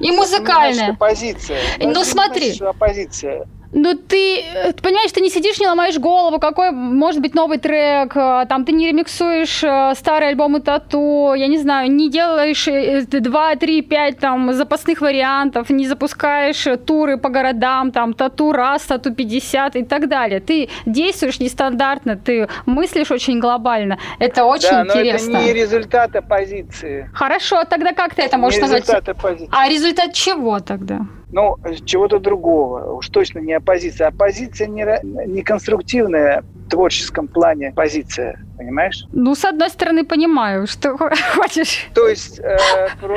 и 0.00 0.10
музыкальная 0.10 0.92
оппозиция. 0.92 1.60
Ну 1.80 2.02
смотри, 2.04 2.58
оппозиция. 2.58 3.46
Ну 3.78 3.94
ты, 3.94 4.40
э, 4.40 4.72
понимаешь, 4.82 5.12
ты 5.12 5.20
не 5.20 5.28
сидишь, 5.28 5.60
не 5.60 5.66
ломаешь 5.66 5.98
голову, 5.98 6.38
какой 6.38 6.70
может 6.70 7.20
быть 7.20 7.34
новый 7.34 7.58
трек, 7.58 8.16
э, 8.16 8.46
там 8.48 8.64
ты 8.64 8.72
не 8.72 8.86
ремиксуешь 8.88 9.62
э, 9.62 9.92
старые 9.94 10.30
альбомы 10.30 10.60
Тату, 10.60 11.34
я 11.36 11.46
не 11.46 11.58
знаю, 11.58 11.92
не 11.92 12.08
делаешь 12.08 12.64
2, 13.06 13.56
3, 13.56 13.82
5 13.82 14.18
там 14.18 14.54
запасных 14.54 15.02
вариантов, 15.02 15.68
не 15.68 15.86
запускаешь 15.86 16.66
туры 16.86 17.18
по 17.18 17.28
городам, 17.28 17.92
там 17.92 18.14
Тату 18.14 18.52
раз, 18.52 18.82
Тату 18.82 19.14
50 19.14 19.76
и 19.76 19.84
так 19.84 20.08
далее. 20.08 20.40
Ты 20.40 20.70
действуешь 20.86 21.38
нестандартно, 21.38 22.16
ты 22.16 22.48
мыслишь 22.64 23.10
очень 23.10 23.40
глобально. 23.40 23.98
Это 24.18 24.46
очень 24.46 24.70
да, 24.70 24.84
интересно. 24.84 25.32
Но 25.32 25.38
это 25.38 25.46
не 25.48 25.52
результат 25.52 26.16
оппозиции. 26.16 27.10
Хорошо, 27.12 27.64
тогда 27.64 27.92
как 27.92 28.14
ты 28.14 28.22
это 28.22 28.38
можешь 28.38 28.58
назвать? 28.58 28.84
Результат 28.84 29.08
оппозиции. 29.10 29.50
А 29.52 29.68
результат 29.68 30.14
чего 30.14 30.60
тогда? 30.60 31.00
Ну, 31.32 31.56
чего-то 31.84 32.18
другого. 32.18 32.92
Уж 32.94 33.08
точно 33.08 33.40
не 33.40 33.52
оппозиция. 33.54 34.08
Оппозиция 34.08 34.68
не, 34.68 34.86
не 35.26 35.42
конструктивная 35.42 36.44
в 36.66 36.70
творческом 36.70 37.28
плане 37.28 37.72
позиция, 37.74 38.38
понимаешь? 38.56 39.04
Ну, 39.12 39.34
с 39.34 39.44
одной 39.44 39.70
стороны, 39.70 40.04
понимаю, 40.04 40.66
что 40.66 40.96
хочешь. 41.34 41.88
То 41.94 42.08
есть 42.08 42.38
э, 42.38 42.56
про, 43.00 43.16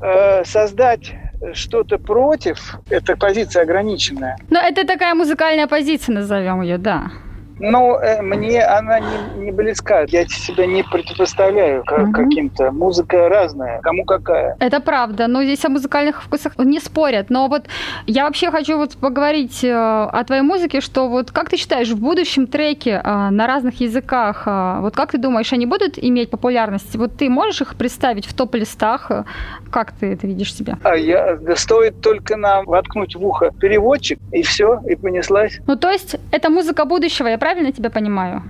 э, 0.00 0.44
создать 0.44 1.12
что-то 1.54 1.98
против, 1.98 2.76
это 2.90 3.16
позиция 3.16 3.62
ограниченная. 3.62 4.36
Ну, 4.50 4.58
это 4.58 4.86
такая 4.86 5.14
музыкальная 5.14 5.66
позиция, 5.66 6.14
назовем 6.14 6.62
ее, 6.62 6.78
да. 6.78 7.10
Ну, 7.60 7.96
э, 7.96 8.22
мне 8.22 8.62
она 8.64 9.00
не, 9.00 9.44
не 9.44 9.52
близка. 9.52 10.04
Я 10.08 10.26
себя 10.26 10.66
не 10.66 10.82
противопоставляю 10.82 11.84
как, 11.84 12.08
угу. 12.08 12.12
каким-то. 12.12 12.72
Музыка 12.72 13.28
разная, 13.28 13.80
кому 13.80 14.04
какая. 14.04 14.56
Это 14.58 14.80
правда. 14.80 15.26
Но 15.26 15.42
здесь 15.44 15.64
о 15.64 15.68
музыкальных 15.68 16.22
вкусах 16.22 16.58
не 16.58 16.80
спорят. 16.80 17.30
Но 17.30 17.48
вот 17.48 17.66
я 18.06 18.24
вообще 18.24 18.50
хочу 18.50 18.78
вот 18.78 18.96
поговорить 18.96 19.62
э, 19.62 19.72
о 19.72 20.24
твоей 20.24 20.42
музыке, 20.42 20.80
что 20.80 21.08
вот 21.08 21.30
как 21.30 21.50
ты 21.50 21.56
считаешь, 21.56 21.88
в 21.88 22.00
будущем 22.00 22.46
треки 22.46 22.88
э, 22.88 23.30
на 23.30 23.46
разных 23.46 23.80
языках, 23.80 24.46
вот 24.46 24.96
как 24.96 25.12
ты 25.12 25.18
думаешь, 25.18 25.52
они 25.52 25.66
будут 25.66 25.98
иметь 25.98 26.30
популярность? 26.30 26.96
Вот 26.96 27.16
ты 27.16 27.28
можешь 27.28 27.60
их 27.60 27.76
представить 27.76 28.26
в 28.26 28.34
топ-листах? 28.34 29.10
Как 29.70 29.92
ты 29.92 30.14
это 30.14 30.26
видишь 30.26 30.54
себя? 30.54 30.78
А 30.82 30.96
я, 30.96 31.36
да 31.36 31.56
стоит 31.56 32.00
только 32.00 32.36
нам 32.36 32.64
воткнуть 32.64 33.14
в 33.16 33.24
ухо 33.24 33.50
переводчик, 33.60 34.18
и 34.32 34.42
все, 34.42 34.80
и 34.88 34.96
понеслась. 34.96 35.60
Ну, 35.66 35.76
то 35.76 35.90
есть 35.90 36.16
это 36.32 36.50
музыка 36.50 36.84
будущего, 36.84 37.28
я 37.28 37.38
правильно 37.38 37.49
правильно 37.50 37.72
тебя 37.72 37.90
понимаю? 37.90 38.42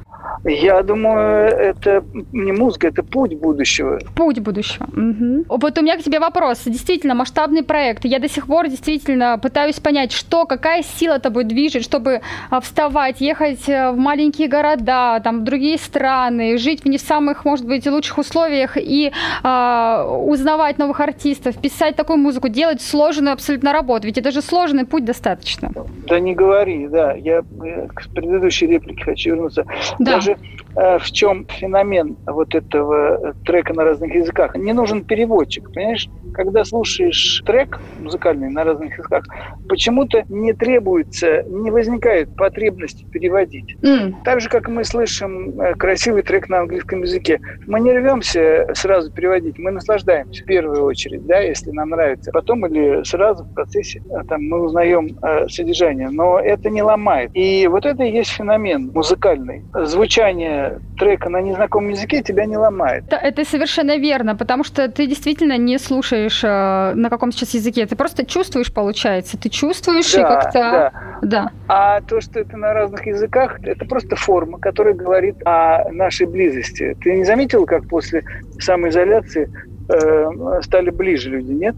Я 0.44 0.82
думаю, 0.82 1.48
это 1.48 2.02
не 2.32 2.52
музыка, 2.52 2.88
это 2.88 3.02
путь 3.02 3.34
будущего. 3.34 3.98
Путь 4.14 4.38
будущего. 4.38 4.84
Угу. 4.84 5.44
Вот 5.48 5.78
у 5.78 5.82
меня 5.82 5.96
к 5.98 6.02
тебе 6.02 6.18
вопрос. 6.18 6.62
Действительно, 6.64 7.14
масштабный 7.14 7.62
проект. 7.62 8.04
Я 8.04 8.18
до 8.18 8.28
сих 8.28 8.46
пор 8.46 8.68
действительно 8.68 9.38
пытаюсь 9.38 9.80
понять, 9.80 10.12
что, 10.12 10.46
какая 10.46 10.82
сила 10.82 11.18
тобой 11.18 11.44
движет, 11.44 11.82
чтобы 11.82 12.20
а, 12.50 12.60
вставать, 12.60 13.20
ехать 13.20 13.68
э, 13.68 13.90
в 13.90 13.96
маленькие 13.96 14.48
города, 14.48 15.20
там, 15.22 15.40
в 15.40 15.44
другие 15.44 15.78
страны, 15.78 16.56
жить 16.58 16.84
в 16.84 16.88
не 16.88 16.98
самых, 16.98 17.44
может 17.44 17.66
быть, 17.66 17.86
лучших 17.86 18.18
условиях 18.18 18.76
и 18.76 19.12
э, 19.44 20.04
узнавать 20.04 20.78
новых 20.78 21.00
артистов, 21.00 21.58
писать 21.60 21.96
такую 21.96 22.18
музыку, 22.18 22.48
делать 22.48 22.80
сложную 22.80 23.34
абсолютно 23.34 23.72
работу. 23.72 24.06
Ведь 24.06 24.18
это 24.18 24.30
же 24.30 24.40
сложный 24.40 24.86
путь 24.86 25.04
достаточно. 25.04 25.70
Да 26.06 26.18
не 26.18 26.34
говори, 26.34 26.88
да. 26.88 27.12
Я 27.12 27.42
к 27.42 28.08
предыдущей 28.14 28.66
реплике 28.66 28.89
хочу 29.04 29.30
вернуться. 29.30 29.64
Да. 29.98 30.14
Даже 30.16 30.36
в 30.74 31.12
чем 31.12 31.46
феномен 31.46 32.16
вот 32.26 32.54
этого 32.54 33.34
трека 33.44 33.74
на 33.74 33.84
разных 33.84 34.14
языках. 34.14 34.54
Не 34.56 34.72
нужен 34.72 35.04
переводчик, 35.04 35.72
понимаешь? 35.72 36.08
Когда 36.34 36.64
слушаешь 36.64 37.42
трек 37.44 37.80
музыкальный 38.00 38.50
на 38.50 38.64
разных 38.64 38.96
языках, 38.96 39.24
почему-то 39.68 40.24
не 40.28 40.52
требуется, 40.52 41.42
не 41.44 41.70
возникает 41.70 42.34
потребности 42.36 43.04
переводить. 43.04 43.76
Mm. 43.82 44.14
Так 44.24 44.40
же, 44.40 44.48
как 44.48 44.68
мы 44.68 44.84
слышим 44.84 45.60
э, 45.60 45.74
красивый 45.74 46.22
трек 46.22 46.48
на 46.48 46.60
английском 46.60 47.02
языке, 47.02 47.40
мы 47.66 47.80
не 47.80 47.92
рвемся 47.92 48.68
сразу 48.74 49.12
переводить, 49.12 49.58
мы 49.58 49.70
наслаждаемся 49.70 50.42
в 50.42 50.46
первую 50.46 50.84
очередь, 50.84 51.26
да, 51.26 51.40
если 51.40 51.70
нам 51.70 51.90
нравится. 51.90 52.30
Потом 52.32 52.66
или 52.66 53.02
сразу 53.04 53.44
в 53.44 53.54
процессе 53.54 54.02
там, 54.28 54.42
мы 54.48 54.62
узнаем 54.62 55.18
э, 55.22 55.48
содержание, 55.48 56.10
но 56.10 56.38
это 56.38 56.70
не 56.70 56.82
ломает. 56.82 57.30
И 57.34 57.66
вот 57.66 57.86
это 57.86 58.02
и 58.04 58.12
есть 58.12 58.30
феномен 58.30 58.90
музыкальный. 58.94 59.64
Звучание 59.84 60.59
трека 60.98 61.28
на 61.30 61.40
незнакомом 61.40 61.90
языке 61.90 62.22
тебя 62.22 62.46
не 62.46 62.56
ломает. 62.56 63.04
Это, 63.06 63.16
это 63.16 63.44
совершенно 63.44 63.96
верно, 63.96 64.36
потому 64.36 64.64
что 64.64 64.88
ты 64.88 65.06
действительно 65.06 65.58
не 65.58 65.78
слушаешь 65.78 66.42
э, 66.44 66.92
на 66.94 67.10
каком 67.10 67.32
сейчас 67.32 67.54
языке, 67.54 67.86
ты 67.86 67.96
просто 67.96 68.24
чувствуешь, 68.24 68.72
получается, 68.72 69.38
ты 69.38 69.48
чувствуешь 69.48 70.12
да, 70.12 70.20
и 70.20 70.22
как-то... 70.22 70.52
Да. 70.52 70.92
да. 71.22 71.50
А 71.68 72.00
то, 72.00 72.20
что 72.20 72.40
это 72.40 72.56
на 72.56 72.72
разных 72.72 73.06
языках, 73.06 73.58
это 73.62 73.84
просто 73.84 74.16
форма, 74.16 74.58
которая 74.58 74.94
говорит 74.94 75.36
о 75.44 75.90
нашей 75.90 76.26
близости. 76.26 76.96
Ты 77.02 77.16
не 77.16 77.24
заметил, 77.24 77.66
как 77.66 77.88
после 77.88 78.24
самоизоляции 78.58 79.50
э, 79.88 80.60
стали 80.62 80.90
ближе 80.90 81.30
люди, 81.30 81.52
нет? 81.52 81.76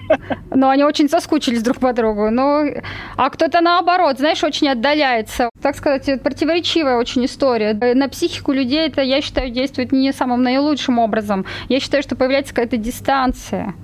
Ну, 0.50 0.68
они 0.68 0.84
очень 0.84 1.08
соскучились 1.08 1.62
друг 1.62 1.78
по 1.78 1.92
другу. 1.92 2.30
Ну, 2.30 2.74
а 3.16 3.30
кто-то 3.30 3.60
наоборот, 3.60 4.18
знаешь, 4.18 4.42
очень 4.44 4.68
отдаляется. 4.68 5.50
Так 5.62 5.76
сказать, 5.76 6.22
противоречивая 6.22 6.96
очень 6.96 7.24
история. 7.24 7.74
На 7.94 8.08
психику 8.08 8.52
людей 8.52 8.86
это, 8.86 9.02
я 9.02 9.20
считаю, 9.20 9.50
действует 9.50 9.92
не 9.92 10.12
самым 10.12 10.42
наилучшим 10.42 10.98
образом. 10.98 11.44
Я 11.68 11.80
считаю, 11.80 12.02
что 12.02 12.16
появляется 12.16 12.54
какая-то 12.54 12.76
дистанция. 12.76 13.74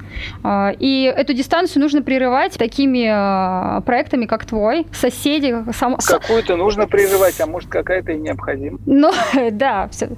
А, 0.42 0.72
и 0.78 1.04
эту 1.04 1.34
дистанцию 1.34 1.82
нужно 1.82 2.02
прерывать 2.02 2.54
такими 2.54 3.08
а, 3.10 3.80
проектами, 3.82 4.26
как 4.26 4.44
твой, 4.46 4.86
соседи. 4.92 5.54
Сам... 5.72 5.96
Какую-то 5.96 6.56
нужно 6.56 6.86
прерывать, 6.86 7.40
а 7.40 7.46
может 7.46 7.70
какая-то 7.70 8.12
и 8.12 8.16
необходима. 8.16 8.78
Ну, 8.86 9.12
да. 9.50 9.88
Все. 9.88 10.08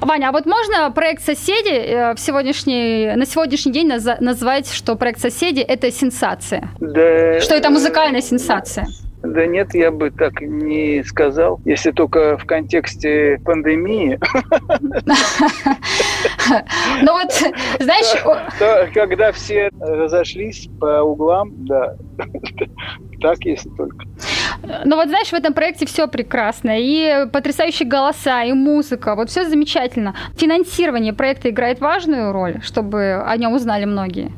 Ваня, 0.00 0.28
а 0.28 0.32
вот 0.32 0.46
можно 0.46 0.90
проект 0.90 1.22
«Соседи» 1.22 1.72
э, 1.72 2.14
в 2.14 2.20
сегодняшней 2.20 3.14
на 3.16 3.26
сегодняшний 3.26 3.72
день 3.72 3.90
наз- 3.90 4.20
назвать, 4.20 4.70
что 4.72 4.96
проект 4.96 5.20
«Соседи»— 5.20 5.60
это 5.68 5.89
сенсация? 5.90 6.70
Да, 6.80 7.40
что 7.40 7.54
это 7.54 7.70
музыкальная 7.70 8.22
сенсация? 8.22 8.86
Да 9.22 9.46
нет, 9.46 9.74
я 9.74 9.90
бы 9.90 10.10
так 10.10 10.40
не 10.40 11.02
сказал, 11.04 11.60
если 11.66 11.90
только 11.90 12.38
в 12.38 12.46
контексте 12.46 13.38
пандемии. 13.44 14.18
Ну 17.02 17.12
вот, 17.12 17.30
знаешь... 17.78 18.92
Когда 18.92 19.30
все 19.32 19.70
разошлись 19.78 20.68
по 20.80 21.02
углам, 21.02 21.52
да, 21.64 21.94
так 23.20 23.38
если 23.44 23.68
только. 23.70 24.06
Ну 24.84 24.96
вот 24.96 25.08
знаешь, 25.08 25.28
в 25.28 25.34
этом 25.34 25.54
проекте 25.54 25.86
все 25.86 26.08
прекрасно. 26.08 26.72
И 26.76 27.26
потрясающие 27.32 27.88
голоса, 27.88 28.42
и 28.42 28.52
музыка. 28.52 29.14
Вот 29.14 29.30
все 29.30 29.48
замечательно. 29.48 30.14
Финансирование 30.36 31.12
проекта 31.12 31.50
играет 31.50 31.80
важную 31.80 32.32
роль, 32.32 32.60
чтобы 32.62 33.22
о 33.24 33.36
нем 33.36 33.52
узнали 33.54 33.84
многие. 33.84 34.32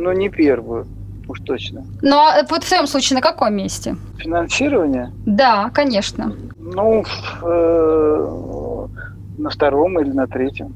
Ну, 0.00 0.12
не 0.12 0.30
первую 0.30 0.86
уж 1.28 1.40
точно. 1.40 1.84
Ну, 2.02 2.16
а 2.16 2.42
вот 2.48 2.64
в 2.64 2.68
твоем 2.68 2.86
случае 2.86 3.16
на 3.16 3.22
каком 3.22 3.54
месте? 3.54 3.96
Финансирование? 4.18 5.12
Да, 5.26 5.70
конечно. 5.72 6.34
Ну, 6.58 7.04
э, 7.42 8.86
на 9.38 9.50
втором 9.50 10.00
или 10.00 10.10
на 10.10 10.26
третьем. 10.26 10.74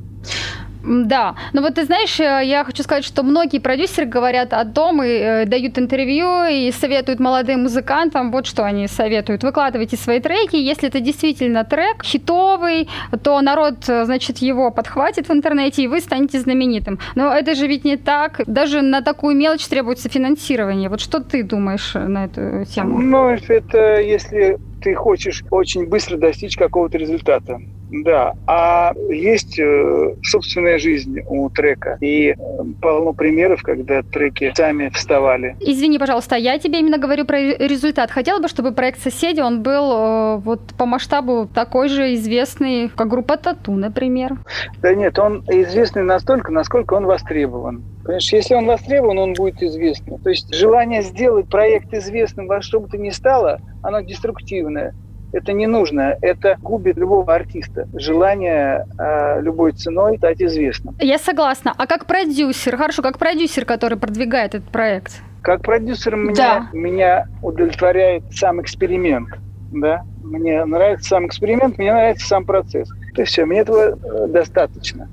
Да, 0.85 1.35
но 1.53 1.63
вот 1.63 1.75
ты 1.75 1.85
знаешь, 1.85 2.21
э, 2.21 2.43
я 2.45 2.65
хочу 2.65 2.83
сказать, 2.83 3.05
что 3.05 3.23
многие 3.23 3.59
продюсеры 3.59 4.07
говорят 4.07 4.53
о 4.53 4.65
том 4.65 5.03
и 5.03 5.09
э, 5.09 5.45
дают 5.47 5.79
интервью 5.79 6.45
и 6.45 6.71
советуют 6.73 7.21
молодым 7.21 7.63
музыкантам, 7.63 8.31
вот 8.31 8.47
что 8.47 8.65
они 8.65 8.87
советуют, 8.87 9.43
выкладывайте 9.43 9.97
свои 9.97 10.21
треки, 10.21 10.57
если 10.57 10.89
это 10.89 11.01
действительно 11.01 11.65
трек 11.65 12.05
хитовый, 12.05 12.89
то 13.23 13.41
народ, 13.41 13.89
э, 13.89 14.05
значит, 14.05 14.39
его 14.39 14.71
подхватит 14.71 15.29
в 15.29 15.33
интернете, 15.33 15.83
и 15.83 15.87
вы 15.87 16.01
станете 16.01 16.39
знаменитым. 16.41 16.99
Но 17.15 17.33
это 17.33 17.55
же 17.55 17.67
ведь 17.67 17.85
не 17.85 17.97
так, 17.97 18.43
даже 18.47 18.83
на 18.83 19.01
такую 19.01 19.37
мелочь 19.37 19.67
требуется 19.67 20.09
финансирование. 20.09 20.91
Вот 20.91 21.01
что 21.01 21.21
ты 21.21 21.43
думаешь 21.43 21.95
на 21.95 22.27
эту 22.27 22.65
тему? 22.67 22.99
Ну, 22.99 23.29
это 23.31 24.01
если 24.01 24.59
ты 24.83 24.95
хочешь 24.95 25.45
очень 25.51 25.87
быстро 25.87 26.19
достичь 26.19 26.57
какого-то 26.57 26.99
результата. 26.99 27.59
Да, 27.91 28.35
а 28.47 28.93
есть 29.11 29.59
э, 29.59 30.15
собственная 30.23 30.79
жизнь 30.79 31.21
у 31.29 31.49
трека. 31.51 31.99
И 32.01 32.31
э, 32.31 32.35
полно 32.81 33.13
примеров, 33.13 33.63
когда 33.63 34.03
треки 34.03 34.53
сами 34.57 34.89
вставали. 34.89 35.57
Извини, 35.61 35.99
пожалуйста, 35.99 36.37
я 36.37 36.59
тебе 36.59 36.81
именно 36.81 36.99
говорю 36.99 37.25
про 37.25 37.39
результат. 37.39 38.11
Хотела 38.11 38.41
бы, 38.41 38.49
чтобы 38.49 38.73
проект 38.73 39.01
«Соседи», 39.01 39.41
он 39.41 39.63
был 39.63 39.93
э, 39.93 40.37
вот 40.39 40.61
по 40.77 40.87
масштабу 40.87 41.49
такой 41.53 41.89
же 41.89 42.15
известный, 42.15 42.89
как 42.89 43.09
группа 43.09 43.37
«Тату», 43.37 43.73
например. 43.73 44.39
Да 44.81 44.95
нет, 44.95 45.19
он 45.19 45.45
известный 45.49 46.03
настолько, 46.03 46.53
насколько 46.53 46.95
он 46.95 47.07
востребован. 47.07 47.85
Понимаешь, 48.03 48.33
если 48.33 48.55
он 48.55 48.67
востребован, 48.67 49.19
он 49.19 49.33
будет 49.35 49.63
известным. 49.63 50.19
То 50.21 50.31
есть 50.31 50.55
желание 50.55 51.03
сделать 51.03 51.49
проект 51.49 51.93
известным 51.95 52.47
во 52.47 52.61
что 52.61 52.81
бы 52.81 52.89
то 52.89 52.99
ни 52.99 53.11
стало, 53.11 53.61
оно 53.83 54.01
деструктивное 54.01 54.95
это 55.35 55.53
не 55.53 55.67
нужно. 55.67 56.17
Это 56.23 56.57
губит 56.61 56.97
любого 56.97 57.35
артиста. 57.35 57.89
Желание 57.95 58.87
э, 58.99 59.41
любой 59.43 59.73
ценой 59.73 60.17
стать 60.19 60.41
известным. 60.41 60.97
Я 61.01 61.19
согласна. 61.19 61.75
А 61.77 61.87
как 61.87 62.07
продюсер, 62.07 62.77
хорошо, 62.77 63.03
как 63.03 63.19
продюсер, 63.19 63.65
который 63.65 63.99
продвигает 63.99 64.55
этот 64.55 64.69
проект? 64.71 65.23
Как 65.43 65.63
продюсер 65.63 66.17
меня, 66.17 66.35
Да. 66.35 66.69
меня 66.73 67.27
удовлетворяет 67.43 68.23
сам 68.33 68.63
эксперимент. 68.63 69.29
Да? 69.73 70.05
Мне 70.23 70.65
нравится 70.65 71.11
сам 71.11 71.27
эксперимент, 71.27 71.79
мне 71.79 71.93
нравится 71.93 72.27
сам 72.27 72.47
процесс. 72.47 72.89
То 73.15 73.23
есть 73.23 73.33
все, 73.33 73.45
мне 73.45 73.61
этого 73.61 73.99
э, 73.99 74.27
достаточно. 74.29 75.09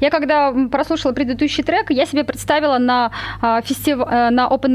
Я 0.00 0.10
когда 0.10 0.52
прослушала 0.70 1.12
предыдущий 1.12 1.62
трек, 1.62 1.90
я 1.90 2.06
себе 2.06 2.24
представила 2.24 2.78
на, 2.78 3.10
а, 3.40 3.60
фестив... 3.62 3.98
э, 4.00 4.30
на 4.30 4.48
open 4.48 4.68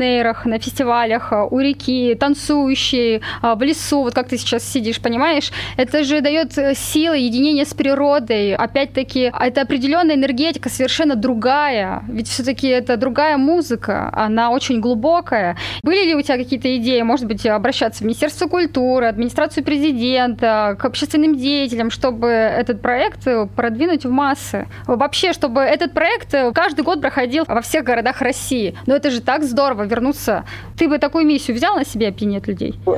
на 0.46 0.60
фестивалях 0.60 1.32
а, 1.32 1.46
у 1.46 1.60
реки, 1.60 2.16
танцующие, 2.16 3.22
а, 3.42 3.56
в 3.56 3.62
лесу, 3.62 4.04
вот 4.04 4.14
как 4.14 4.28
ты 4.28 4.38
сейчас 4.38 4.64
сидишь, 4.64 5.00
понимаешь? 5.02 5.52
Это 5.78 6.04
же 6.04 6.22
дает 6.22 6.58
э, 6.58 6.74
силы, 6.76 7.18
единение 7.18 7.66
с 7.66 7.74
природой. 7.74 8.56
Опять-таки, 8.56 9.32
это 9.40 9.62
определенная 9.62 10.16
энергетика, 10.16 10.70
совершенно 10.70 11.16
другая. 11.16 12.04
Ведь 12.08 12.28
все-таки 12.28 12.68
это 12.68 12.98
другая 12.98 13.38
музыка, 13.38 14.10
она 14.14 14.52
очень 14.52 14.80
глубокая. 14.80 15.58
Были 15.84 16.06
ли 16.06 16.16
у 16.16 16.22
тебя 16.22 16.38
какие-то 16.38 16.76
идеи, 16.78 17.02
может 17.02 17.28
быть, 17.28 17.46
обращаться 17.46 18.04
в 18.04 18.06
Министерство 18.06 18.48
культуры, 18.48 19.08
администрацию 19.08 19.64
президента, 19.64 20.76
к 20.80 20.86
общественным 20.86 21.38
деятелям, 21.38 21.90
чтобы 21.90 22.28
этот 22.28 22.82
проект 22.82 23.28
э, 23.28 23.48
продвинуть 23.56 24.06
в 24.06 24.12
массы? 24.12 24.68
Вообще, 24.88 25.34
чтобы 25.34 25.62
этот 25.62 25.94
проект 25.94 26.34
э, 26.34 26.52
каждый 26.54 26.84
год 26.84 27.02
проходил 27.02 27.46
во 27.48 27.62
всех 27.62 27.84
городах 27.84 28.22
России. 28.22 28.76
Но 28.86 28.96
это 28.96 29.10
же 29.10 29.22
так 29.22 29.44
здорово 29.44 29.84
вернуться. 29.84 30.46
Ты 30.78 30.88
бы 30.88 31.00
такую 31.00 31.26
миссию 31.26 31.56
взял 31.56 31.76
на 31.76 31.86
себя 31.86 32.10
опьянять 32.10 32.48
людей? 32.48 32.76
Ну, 32.86 32.96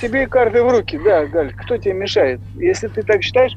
тебе 0.00 0.26
карты 0.28 0.62
в 0.62 0.70
руки, 0.70 0.98
да, 1.02 1.26
Галь, 1.26 1.54
кто 1.54 1.76
тебе 1.76 1.94
мешает? 1.94 2.40
Если 2.56 2.88
ты 2.88 3.02
так 3.02 3.22
считаешь, 3.22 3.52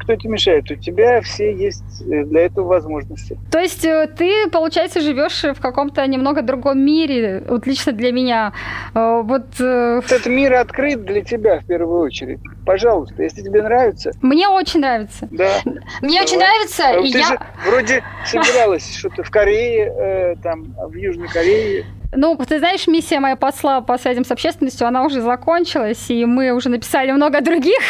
кто 0.00 0.14
тебе 0.16 0.30
мешает? 0.30 0.70
У 0.70 0.74
тебя 0.74 1.20
все 1.20 1.54
есть 1.54 2.02
э, 2.02 2.24
для 2.24 2.42
этого 2.42 2.66
возможности. 2.66 3.38
То 3.50 3.58
есть 3.58 3.84
э, 3.84 4.08
ты, 4.16 4.48
получается, 4.50 5.00
живешь 5.00 5.42
в 5.42 5.60
каком-то 5.60 6.06
немного 6.06 6.42
другом 6.42 6.80
мире, 6.84 7.42
вот 7.48 7.66
лично 7.66 7.92
для 7.92 8.12
меня. 8.12 8.52
Вот 8.94 9.60
Этот 9.60 10.26
мир 10.26 10.54
открыт 10.54 11.04
для 11.04 11.22
тебя 11.22 11.60
в 11.60 11.66
первую 11.66 12.00
очередь. 12.00 12.40
Пожалуйста, 12.68 13.22
если 13.22 13.40
тебе 13.40 13.62
нравится, 13.62 14.12
мне 14.20 14.46
очень 14.46 14.80
нравится. 14.80 15.26
да. 15.30 15.62
Мне 16.02 16.20
очень 16.20 16.36
нравится, 16.36 16.88
А 16.88 17.00
и 17.00 17.08
я... 17.08 17.26
же 17.26 17.38
вроде 17.64 18.04
собиралась 18.26 18.94
что-то 18.98 19.22
в 19.22 19.30
Корее, 19.30 19.90
э, 19.90 20.34
там, 20.42 20.74
в 20.76 20.94
Южной 20.94 21.28
Корее. 21.28 21.86
Ну, 22.12 22.36
ты 22.36 22.58
знаешь, 22.58 22.86
миссия 22.86 23.20
моя 23.20 23.36
посла 23.36 23.80
по 23.80 23.96
связям 23.96 24.26
с 24.26 24.30
общественностью, 24.30 24.86
она 24.86 25.02
уже 25.04 25.22
закончилась, 25.22 26.10
и 26.10 26.26
мы 26.26 26.52
уже 26.52 26.68
написали 26.68 27.10
много 27.10 27.40
других 27.40 27.80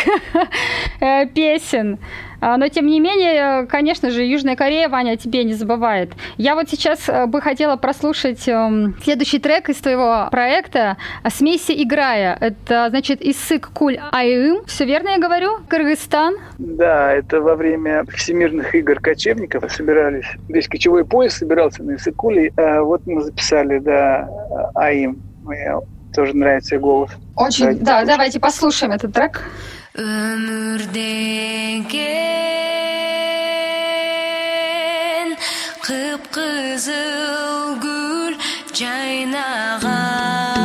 э, 1.01 1.27
песен. 1.27 1.99
А, 2.41 2.57
Но, 2.57 2.69
тем 2.69 2.87
не 2.87 3.01
менее, 3.01 3.67
конечно 3.67 4.11
же, 4.11 4.23
Южная 4.25 4.57
Корея, 4.57 4.89
Ваня, 4.89 5.13
о 5.13 5.17
тебе 5.17 5.45
не 5.45 5.55
забывает. 5.55 6.13
Я 6.37 6.55
вот 6.55 6.69
сейчас 6.69 7.09
э, 7.09 7.27
бы 7.27 7.41
хотела 7.41 7.77
прослушать 7.77 8.47
эм, 8.49 8.97
следующий 9.03 9.39
трек 9.39 9.69
из 9.69 9.77
твоего 9.77 10.29
проекта 10.31 10.97
«Смейся, 11.29 11.73
играя». 11.73 12.37
Это, 12.41 12.87
значит, 12.91 13.21
Исык 13.23 13.71
Куль 13.73 13.99
Айым. 14.13 14.65
Все 14.67 14.85
верно 14.85 15.11
я 15.11 15.19
говорю? 15.19 15.59
Кыргызстан. 15.69 16.37
Да, 16.59 17.13
это 17.13 17.41
во 17.41 17.57
время 17.57 18.05
всемирных 18.15 18.75
игр 18.75 19.01
кочевников 19.01 19.71
собирались. 19.73 20.27
Весь 20.49 20.69
кочевой 20.69 21.05
пояс 21.05 21.35
собирался 21.35 21.83
на 21.83 21.97
Исыкуле. 21.97 22.53
А 22.57 22.83
вот 22.83 23.07
мы 23.07 23.23
записали, 23.23 23.79
да, 23.79 24.29
АИМ. 24.75 25.21
Мне 25.45 25.75
тоже 26.15 26.37
нравится 26.37 26.79
голос. 26.79 27.11
Очень, 27.37 27.79
да, 27.79 28.05
давайте 28.05 28.41
послушаем 28.41 28.93
этот 28.93 29.13
трек. 29.13 29.43
өмүр 29.99 30.81
деген 30.95 31.99
кыпкызыл 35.87 37.75
гүл 37.83 38.35
жайнаган 38.79 40.58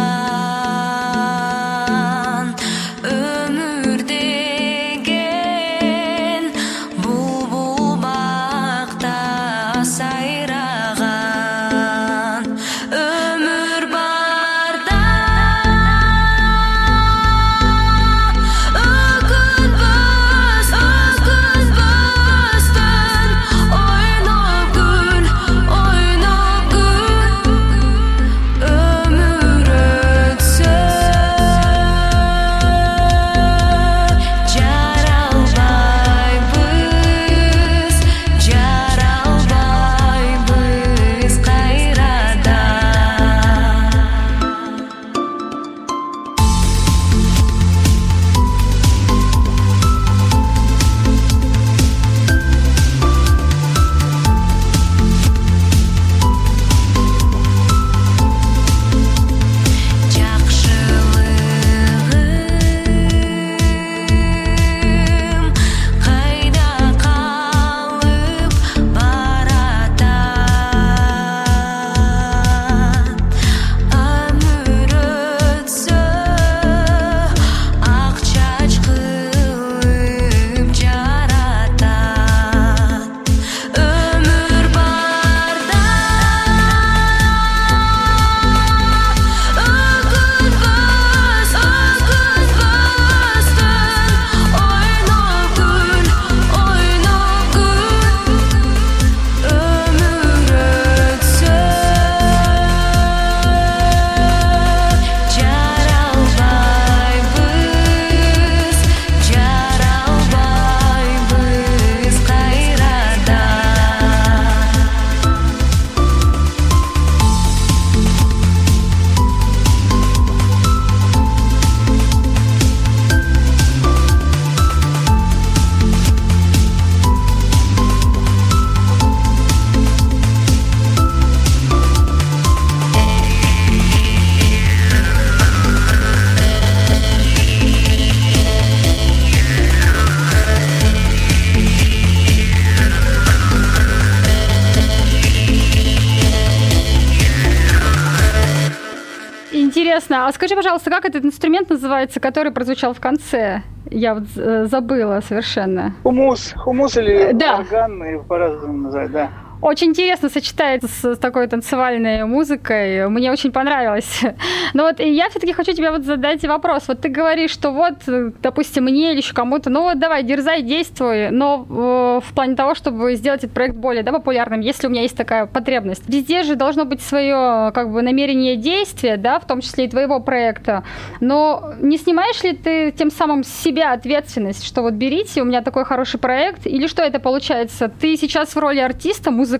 Интересно, 150.13 150.27
а 150.27 150.31
скажи, 150.31 150.55
пожалуйста, 150.55 150.91
как 150.91 151.05
этот 151.05 151.25
инструмент 151.25 151.71
называется, 151.71 152.19
который 152.19 152.51
прозвучал 152.51 152.93
в 152.93 152.99
конце? 152.99 153.63
Я 153.89 154.13
вот 154.13 154.25
э, 154.35 154.65
забыла 154.65 155.21
совершенно. 155.21 155.95
Хумус, 156.03 156.53
хумус 156.55 156.95
или 156.97 157.31
Да. 157.33 157.57
орган, 157.61 158.23
по-разному 158.27 158.77
называют, 158.77 159.11
да. 159.11 159.29
Очень 159.63 159.91
интересно 159.91 160.27
сочетается 160.27 160.89
с 161.15 161.17
такой 161.17 161.47
танцевальной 161.47 162.25
музыкой. 162.25 163.07
Мне 163.07 163.31
очень 163.31 163.53
понравилось. 163.53 164.21
Но 164.73 164.83
вот 164.83 164.99
я 164.99 165.29
все-таки 165.29 165.53
хочу 165.53 165.71
тебе 165.71 165.89
вот 165.89 166.03
задать 166.03 166.43
вопрос. 166.43 166.83
Вот 166.89 166.99
ты 166.99 167.07
говоришь, 167.07 167.51
что 167.51 167.71
вот, 167.71 167.93
допустим, 168.41 168.83
мне 168.83 169.11
или 169.11 169.19
еще 169.19 169.33
кому-то, 169.33 169.69
ну 169.69 169.83
вот 169.83 169.99
давай, 169.99 170.23
дерзай, 170.23 170.63
действуй, 170.63 171.29
но 171.29 171.65
э, 171.69 172.27
в 172.27 172.33
плане 172.33 172.57
того, 172.57 172.75
чтобы 172.75 173.15
сделать 173.15 173.45
этот 173.45 173.53
проект 173.53 173.77
более 173.77 174.03
да, 174.03 174.11
популярным, 174.11 174.59
если 174.59 174.87
у 174.87 174.89
меня 174.89 175.03
есть 175.03 175.15
такая 175.15 175.45
потребность. 175.45 176.03
Везде 176.09 176.43
же 176.43 176.55
должно 176.55 176.83
быть 176.83 177.01
свое 177.01 177.71
как 177.73 177.89
бы 177.89 178.01
намерение 178.01 178.57
действия, 178.57 179.15
да, 179.15 179.39
в 179.39 179.47
том 179.47 179.61
числе 179.61 179.85
и 179.85 179.87
твоего 179.87 180.19
проекта. 180.19 180.83
Но 181.21 181.73
не 181.79 181.97
снимаешь 181.97 182.43
ли 182.43 182.51
ты 182.51 182.91
тем 182.91 183.09
самым 183.09 183.45
с 183.45 183.63
себя 183.63 183.93
ответственность, 183.93 184.65
что 184.65 184.81
вот 184.81 184.95
берите, 184.95 185.41
у 185.41 185.45
меня 185.45 185.61
такой 185.61 185.85
хороший 185.85 186.19
проект, 186.19 186.67
или 186.67 186.87
что 186.87 187.01
это 187.01 187.21
получается? 187.21 187.87
Ты 187.87 188.17
сейчас 188.17 188.55
в 188.55 188.59
роли 188.59 188.79
артиста, 188.79 189.31
музыканта, 189.31 189.52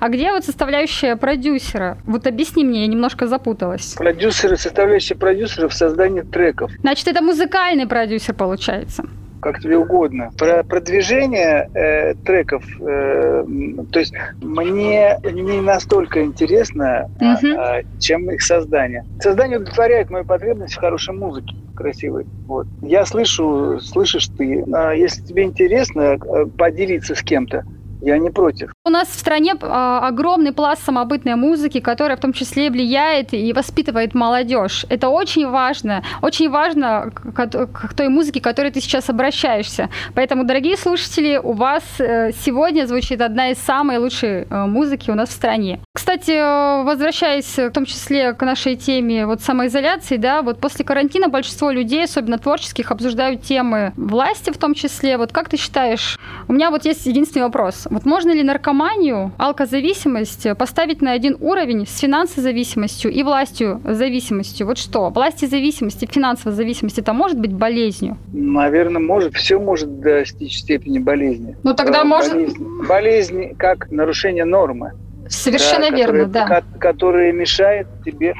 а 0.00 0.08
где 0.08 0.32
вот 0.32 0.44
составляющая 0.44 1.16
продюсера? 1.16 1.98
Вот 2.06 2.26
объясни 2.26 2.64
мне, 2.64 2.82
я 2.82 2.86
немножко 2.86 3.26
запуталась. 3.26 3.94
Продюсеры, 3.94 4.56
составляющие 4.56 5.16
продюсера 5.18 5.68
в 5.68 5.74
создании 5.74 6.22
треков. 6.22 6.70
Значит, 6.80 7.08
это 7.08 7.22
музыкальный 7.22 7.86
продюсер 7.86 8.34
получается. 8.34 9.04
как 9.40 9.58
тебе 9.58 9.76
угодно. 9.76 10.30
Про 10.38 10.62
продвижение 10.62 11.68
э, 11.74 12.14
треков, 12.24 12.62
э, 12.80 13.44
то 13.90 13.98
есть 13.98 14.14
мне 14.40 15.18
не 15.24 15.60
настолько 15.60 16.22
интересно, 16.22 17.08
а, 17.20 17.24
Мгм. 17.24 17.58
а, 17.58 17.80
чем 17.98 18.30
их 18.30 18.40
создание. 18.40 19.02
Создание 19.20 19.58
удовлетворяет 19.58 20.10
мою 20.10 20.24
потребность 20.24 20.74
в 20.74 20.78
хорошей 20.80 21.14
музыке, 21.14 21.56
красивой. 21.74 22.24
Вот. 22.46 22.68
Я 22.82 23.04
слышу, 23.04 23.80
слышишь 23.80 24.28
ты. 24.38 24.64
А 24.72 24.92
если 24.92 25.22
тебе 25.22 25.42
интересно 25.42 26.18
э, 26.24 26.46
поделиться 26.56 27.16
с 27.16 27.22
кем-то, 27.22 27.64
я 28.02 28.18
не 28.18 28.30
против. 28.30 28.72
У 28.84 28.90
нас 28.90 29.08
в 29.08 29.18
стране 29.18 29.54
а, 29.60 30.08
огромный 30.08 30.52
пласт 30.52 30.84
самобытной 30.84 31.36
музыки, 31.36 31.80
которая 31.80 32.16
в 32.16 32.20
том 32.20 32.32
числе 32.32 32.70
влияет 32.70 33.32
и 33.32 33.52
воспитывает 33.52 34.14
молодежь. 34.14 34.84
Это 34.88 35.08
очень 35.08 35.48
важно. 35.48 36.02
Очень 36.20 36.50
важно 36.50 37.12
к, 37.14 37.46
к- 37.46 37.94
той 37.94 38.08
музыке, 38.08 38.40
к 38.40 38.44
которой 38.44 38.72
ты 38.72 38.80
сейчас 38.80 39.08
обращаешься. 39.08 39.88
Поэтому, 40.14 40.44
дорогие 40.44 40.76
слушатели, 40.76 41.40
у 41.42 41.52
вас 41.52 41.84
э, 41.98 42.32
сегодня 42.32 42.86
звучит 42.86 43.20
одна 43.20 43.50
из 43.50 43.58
самой 43.58 43.98
лучшей 43.98 44.46
э, 44.50 44.66
музыки 44.66 45.10
у 45.10 45.14
нас 45.14 45.28
в 45.28 45.32
стране. 45.32 45.80
Кстати, 45.94 46.32
э, 46.32 46.82
возвращаясь 46.84 47.56
в 47.56 47.70
том 47.70 47.84
числе 47.84 48.32
к 48.32 48.44
нашей 48.44 48.76
теме 48.76 49.26
вот 49.26 49.42
самоизоляции, 49.42 50.16
да, 50.16 50.42
вот 50.42 50.60
после 50.60 50.84
карантина 50.84 51.28
большинство 51.28 51.70
людей, 51.70 52.04
особенно 52.04 52.38
творческих, 52.38 52.90
обсуждают 52.90 53.42
темы 53.42 53.92
власти 53.96 54.50
в 54.50 54.58
том 54.58 54.74
числе. 54.74 55.18
Вот 55.18 55.32
как 55.32 55.48
ты 55.48 55.56
считаешь, 55.56 56.18
у 56.48 56.52
меня 56.52 56.70
вот 56.70 56.84
есть 56.84 57.06
единственный 57.06 57.44
вопрос. 57.44 57.86
Вот 57.92 58.06
можно 58.06 58.30
ли 58.32 58.42
наркоманию, 58.42 59.32
алкозависимость 59.36 60.46
поставить 60.56 61.02
на 61.02 61.12
один 61.12 61.36
уровень 61.40 61.86
с 61.86 61.98
финансовой 61.98 62.42
зависимостью 62.42 63.10
и 63.12 63.22
властью 63.22 63.82
зависимостью? 63.84 64.66
Вот 64.66 64.78
что? 64.78 65.10
Власти 65.10 65.44
зависимости, 65.44 66.08
финансовой 66.10 66.56
зависимости, 66.56 67.00
это 67.00 67.12
может 67.12 67.38
быть 67.38 67.52
болезнью? 67.52 68.16
Наверное, 68.32 69.02
может, 69.02 69.34
все 69.34 69.58
может 69.60 70.00
достичь 70.00 70.60
степени 70.60 71.00
болезни. 71.00 71.54
Ну 71.62 71.74
тогда 71.74 72.00
Э, 72.00 72.04
можно... 72.04 72.34
Болезнь, 72.34 72.86
болезнь 72.88 73.56
как 73.58 73.90
нарушение 73.90 74.46
нормы. 74.46 74.92
Совершенно 75.28 75.90
да, 75.90 75.96
верно, 75.96 76.24
которая- 76.24 76.46
да. 76.46 76.46
ко- 76.46 76.78
которая 76.78 77.32
мешает 77.32 77.86
тебе 78.06 78.34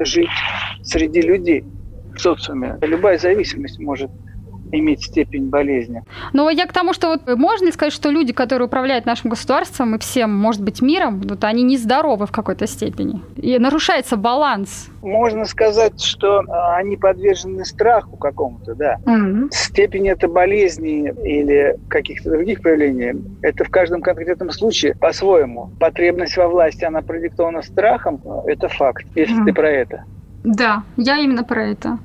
жить 0.00 0.28
среди 0.82 1.20
людей 1.22 1.64
в 2.16 2.18
социуме. 2.20 2.78
Любая 2.82 3.16
зависимость 3.16 3.78
может 3.78 4.10
иметь 4.72 5.04
степень 5.04 5.48
болезни. 5.48 6.02
Но 6.32 6.50
я 6.50 6.66
к 6.66 6.72
тому, 6.72 6.92
что 6.92 7.08
вот 7.08 7.38
можно 7.38 7.66
ли 7.66 7.72
сказать, 7.72 7.92
что 7.92 8.10
люди, 8.10 8.32
которые 8.32 8.66
управляют 8.66 9.06
нашим 9.06 9.30
государством 9.30 9.94
и 9.94 9.98
всем, 9.98 10.34
может 10.34 10.62
быть, 10.62 10.80
миром, 10.82 11.20
вот 11.20 11.44
они 11.44 11.62
нездоровы 11.62 12.26
в 12.26 12.32
какой-то 12.32 12.66
степени. 12.66 13.20
И 13.36 13.58
нарушается 13.58 14.16
баланс. 14.16 14.88
Можно 15.02 15.44
сказать, 15.44 16.00
что 16.02 16.40
а, 16.48 16.76
они 16.76 16.96
подвержены 16.96 17.64
страху 17.64 18.16
какому-то, 18.16 18.74
да. 18.74 18.96
Степень 19.50 20.08
это 20.08 20.26
болезни 20.28 21.12
или 21.22 21.76
каких-то 21.88 22.30
других 22.30 22.62
проявлений, 22.62 23.22
это 23.42 23.64
в 23.64 23.68
каждом 23.70 24.00
конкретном 24.00 24.50
случае 24.50 24.94
по-своему. 24.94 25.70
Потребность 25.78 26.36
во 26.36 26.48
власти, 26.48 26.84
она 26.84 27.02
продиктована 27.02 27.62
страхом, 27.62 28.22
это 28.46 28.68
факт, 28.68 29.04
если 29.14 29.34
Мгм. 29.34 29.44
ты 29.46 29.52
про 29.52 29.70
это. 29.70 30.04
Да, 30.44 30.82
я 30.96 31.18
именно 31.18 31.44
про 31.44 31.66
это. 31.66 31.98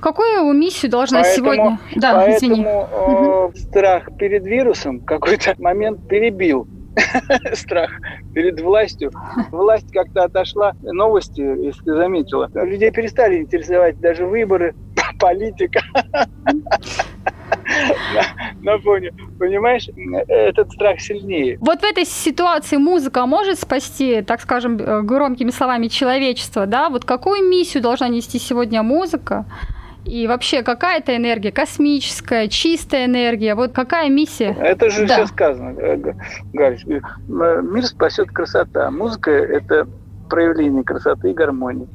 Какую 0.00 0.52
миссию 0.52 0.90
должна 0.90 1.22
Поэтому- 1.22 1.36
сегодня... 1.54 1.78
Да, 1.96 2.30
извини. 2.36 2.62
Поэтому 2.64 3.52
э, 3.54 3.58
страх 3.58 4.08
перед 4.18 4.44
вирусом 4.46 5.00
какой-то 5.00 5.54
момент 5.58 6.06
перебил 6.08 6.68
страх 7.54 7.90
перед 8.34 8.60
властью. 8.60 9.10
Власть 9.50 9.90
как-то 9.92 10.24
отошла. 10.24 10.72
Новости, 10.82 11.40
если 11.40 11.82
ты 11.82 11.94
заметила, 11.94 12.50
людей 12.54 12.90
перестали 12.90 13.36
интересовать 13.38 13.98
даже 14.00 14.26
выборы, 14.26 14.74
политика. 15.20 15.80
На- 18.14 18.72
На 18.72 18.78
фоне, 18.78 19.12
понимаешь, 19.38 19.88
этот 20.28 20.70
страх 20.72 21.00
сильнее. 21.00 21.58
Вот 21.60 21.80
в 21.80 21.84
этой 21.84 22.04
ситуации 22.04 22.76
музыка 22.76 23.26
может 23.26 23.58
спасти, 23.58 24.22
так 24.22 24.40
скажем, 24.40 24.76
э, 24.78 25.02
громкими 25.02 25.50
словами, 25.50 25.88
человечество, 25.88 26.66
да? 26.66 26.88
Вот 26.88 27.04
какую 27.04 27.48
миссию 27.48 27.82
должна 27.82 28.08
нести 28.08 28.38
сегодня 28.38 28.82
музыка? 28.82 29.44
И 30.06 30.26
вообще, 30.26 30.62
какая 30.62 30.98
это 30.98 31.16
энергия? 31.16 31.50
Космическая, 31.52 32.48
чистая 32.48 33.06
энергия? 33.06 33.54
Вот 33.54 33.72
какая 33.72 34.08
миссия? 34.08 34.56
Это 34.60 34.88
же 34.90 35.06
Да. 35.06 35.14
все 35.16 35.26
сказано, 35.26 35.78
э, 35.78 35.96
Г- 35.96 36.14
Галь. 36.52 36.78
Э, 36.88 37.00
Мир 37.62 37.84
спасет 37.86 38.30
красота. 38.30 38.90
Музыка– 38.90 39.30
это 39.32 39.86
проявление 40.30 40.82
красоты 40.84 41.30
и 41.30 41.34
гармонии. 41.34 41.86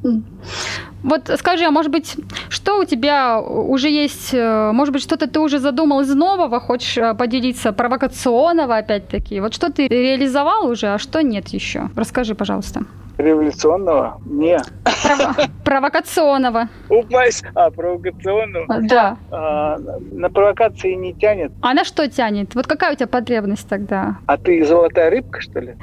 Вот 1.04 1.30
скажи, 1.40 1.66
а 1.66 1.72
может 1.72 1.92
быть, 1.92 2.16
что 2.50 2.80
у 2.80 2.86
тебя 2.86 3.42
уже 3.42 3.90
есть, 3.90 4.34
э, 4.34 4.72
может 4.72 4.94
быть, 4.94 5.02
что-то 5.02 5.28
ты 5.28 5.40
уже 5.40 5.60
задумал 5.60 6.02
из 6.02 6.14
нового, 6.14 6.60
хочешь 6.60 6.98
поделиться, 7.18 7.72
провокационного 7.74 8.78
опять-таки? 8.78 9.40
Вот 9.42 9.54
что 9.54 9.72
ты 9.72 9.88
реализовал 9.88 10.68
уже, 10.68 10.88
а 10.94 10.98
что 11.00 11.22
нет 11.24 11.48
еще? 11.50 11.90
Расскажи, 11.96 12.36
пожалуйста. 12.36 12.84
Революционного? 13.18 14.20
Не. 14.26 14.60
Прово- 14.84 15.50
Провокационного, 15.64 16.68
Упасть, 16.90 17.44
а 17.56 17.70
провокационного. 17.72 18.66
да. 18.82 19.18
А, 19.32 19.78
на 20.12 20.30
провокации 20.30 20.94
не 20.94 21.14
тянет. 21.14 21.52
А 21.62 21.74
на 21.74 21.84
что 21.86 22.08
тянет? 22.10 22.56
Вот 22.56 22.68
какая 22.68 22.94
у 22.94 22.96
тебя 22.96 23.08
потребность 23.08 23.68
тогда? 23.68 24.18
А 24.26 24.38
ты 24.38 24.64
золотая 24.66 25.10
рыбка, 25.10 25.42
что 25.42 25.60
ли? 25.60 25.76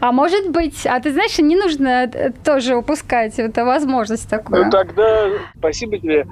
А 0.00 0.12
может 0.12 0.50
быть, 0.50 0.86
а 0.86 1.00
ты 1.00 1.12
знаешь, 1.12 1.38
не 1.38 1.56
нужно 1.56 2.04
э, 2.12 2.30
тоже 2.44 2.76
упускать 2.76 3.38
эту 3.38 3.64
возможность 3.64 4.28
такую. 4.28 4.64
Ну 4.64 4.70
тогда 4.70 5.28
спасибо 5.58 5.98
тебе 5.98 6.26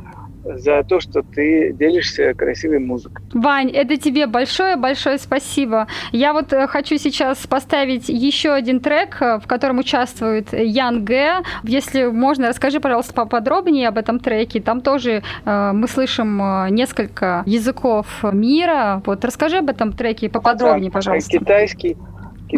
за 0.45 0.83
то, 0.85 1.01
что 1.01 1.23
ты 1.23 1.73
делишься 1.73 2.35
красивой 2.35 2.79
музыкой. 2.79 3.25
Вань, 3.33 3.71
это 3.71 3.97
тебе 3.97 4.27
большое-большое 4.27 5.19
спасибо. 5.19 5.87
Я 6.13 6.33
вот 6.33 6.53
э, 6.53 6.67
хочу 6.67 6.97
сейчас 6.99 7.47
поставить 7.47 8.09
еще 8.09 8.53
один 8.53 8.81
трек, 8.81 9.21
э, 9.21 9.39
в 9.39 9.47
котором 9.47 9.79
участвует 9.79 10.53
Ян 10.53 11.05
Г. 11.05 11.43
Если 11.65 12.05
можно, 12.07 12.49
расскажи, 12.49 12.81
пожалуйста, 12.81 13.15
поподробнее 13.15 13.89
об 13.89 13.99
этом 13.99 14.19
треке. 14.19 14.61
Там 14.61 14.81
тоже 14.81 15.23
э, 15.45 15.73
мы 15.73 15.89
слышим 15.89 16.43
э, 16.43 16.71
несколько 16.71 17.43
языков 17.47 18.07
мира. 18.33 19.03
Вот 19.07 19.25
расскажи 19.25 19.59
об 19.59 19.71
этом 19.71 19.93
треке 19.93 20.29
поподробнее, 20.29 20.91
Там, 20.91 20.91
э, 20.91 20.93
пожалуйста. 20.93 21.39
Китайский, 21.39 21.97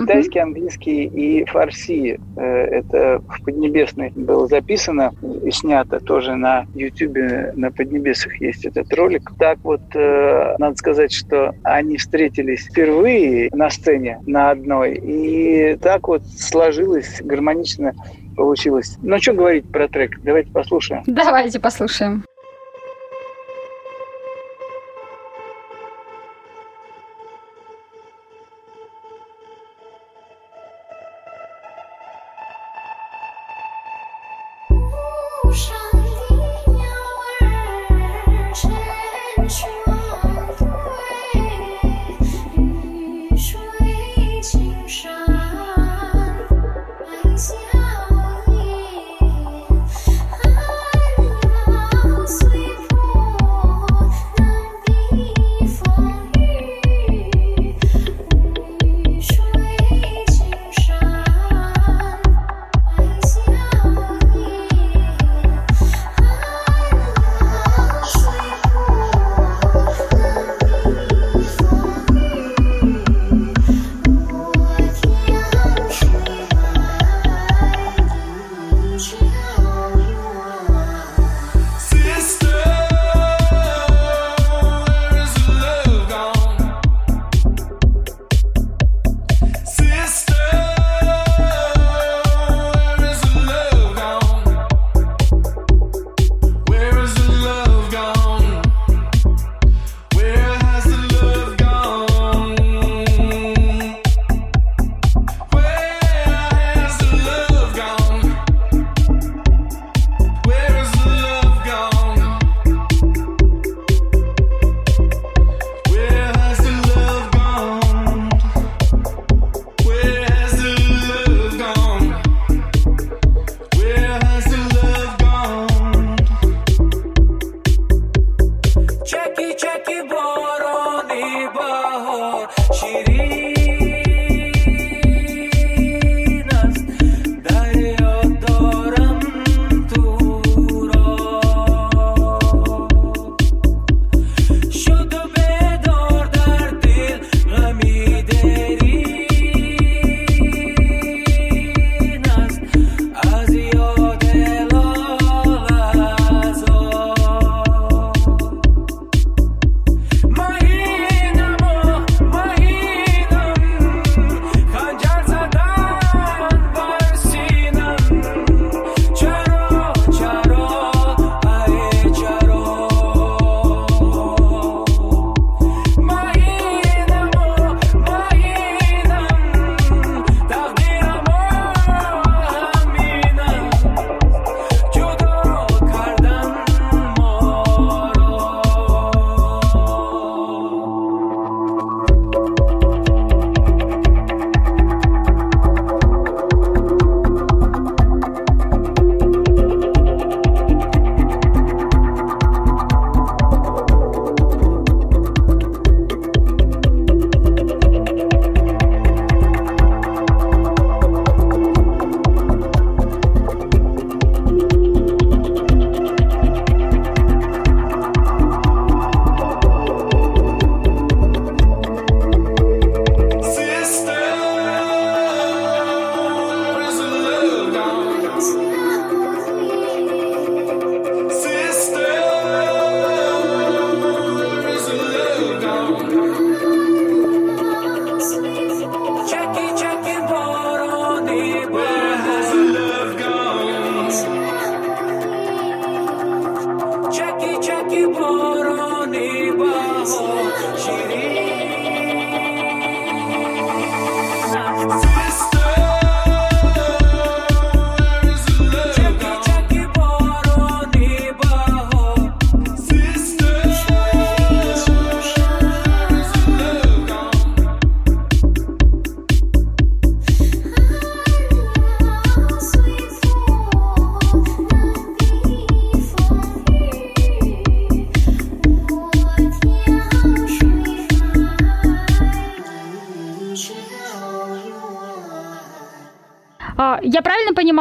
китайский, 0.01 0.39
английский 0.39 1.05
и 1.05 1.45
фарси. 1.45 2.21
Э, 2.37 2.43
Это 2.43 3.23
в 3.27 3.45
Поднебесной 3.45 4.13
было 4.15 4.47
записано 4.47 5.13
и 5.45 5.51
снято 5.51 6.01
тоже 6.01 6.35
на 6.35 6.67
Ютубе, 6.75 7.53
на 7.57 7.71
Поднебесах 7.71 8.41
есть 8.41 8.65
этот 8.65 8.93
ролик. 8.95 9.31
Так 9.39 9.59
вот, 9.63 9.81
э, 9.95 10.57
надо 10.59 10.77
сказать, 10.77 11.13
что 11.13 11.55
они 11.63 11.97
встретились 11.97 12.67
впервые 12.67 13.51
на 13.53 13.71
сцене 13.71 14.21
на 14.27 14.51
одной, 14.51 14.95
и 14.95 15.77
так 15.77 16.09
вот 16.09 16.23
сложилось, 16.27 17.21
гармонично 17.23 17.93
получилось. 18.37 18.97
Ну, 19.03 19.19
что 19.19 19.33
говорить 19.33 19.71
про 19.71 19.89
трек? 19.89 20.21
Давайте 20.23 20.51
послушаем. 20.53 21.03
Давайте 21.07 21.59
послушаем. 21.59 22.25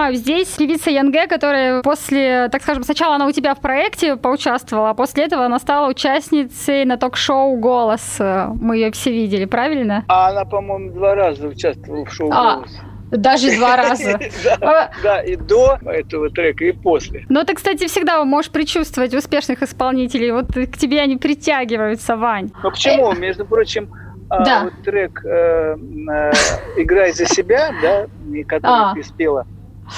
Понимаю, 0.05 0.15
здесь 0.15 0.49
певица 0.49 0.89
Янге, 0.91 1.27
которая 1.27 1.81
после, 1.81 2.49
так 2.49 2.61
скажем, 2.61 2.83
сначала 2.83 3.15
она 3.15 3.25
у 3.27 3.31
тебя 3.31 3.55
в 3.55 3.59
проекте 3.59 4.15
поучаствовала, 4.15 4.91
а 4.91 4.93
после 4.93 5.23
этого 5.25 5.45
она 5.45 5.59
стала 5.59 5.89
участницей 5.89 6.85
на 6.85 6.97
ток-шоу 6.97 7.57
«Голос». 7.57 8.17
Э, 8.19 8.47
Мы 8.61 8.77
ее 8.77 8.91
все 8.91 9.11
видели, 9.11 9.45
правильно? 9.45 10.03
А 10.07 10.29
она, 10.29 10.45
по-моему, 10.45 10.91
два 10.91 11.15
раза 11.15 11.47
участвовала 11.47 12.05
в 12.05 12.11
шоу 12.13 12.29
А, 12.31 12.55
«Голос». 12.57 12.71
Даже 13.11 13.55
два 13.55 13.77
раза. 13.77 14.19
Да, 14.43 14.57
А, 14.61 14.89
Да, 15.03 15.21
и 15.21 15.35
до 15.35 15.77
этого 15.85 16.29
трека, 16.29 16.65
и 16.65 16.71
после. 16.71 17.25
Но 17.29 17.43
ты, 17.43 17.55
кстати, 17.55 17.87
всегда 17.87 18.23
можешь 18.23 18.51
предчувствовать 18.51 19.13
успешных 19.13 19.63
исполнителей. 19.63 20.31
Вот 20.31 20.47
к 20.53 20.77
тебе 20.77 21.01
они 21.01 21.17
притягиваются, 21.17 22.15
Вань. 22.15 22.51
Но 22.63 22.69
почему? 22.71 23.13
Между 23.13 23.45
прочим, 23.45 23.89
а, 24.29 24.43
Да. 24.43 24.63
вот 24.65 24.73
трек 24.83 25.23
э, 25.25 25.75
э, 25.75 26.31
«Играй 26.77 27.11
за 27.11 27.25
себя», 27.25 27.71
да, 27.81 28.05
который 28.47 28.91
А. 28.91 28.93
ты 28.95 29.03
спела 29.03 29.45
э, 29.47 29.54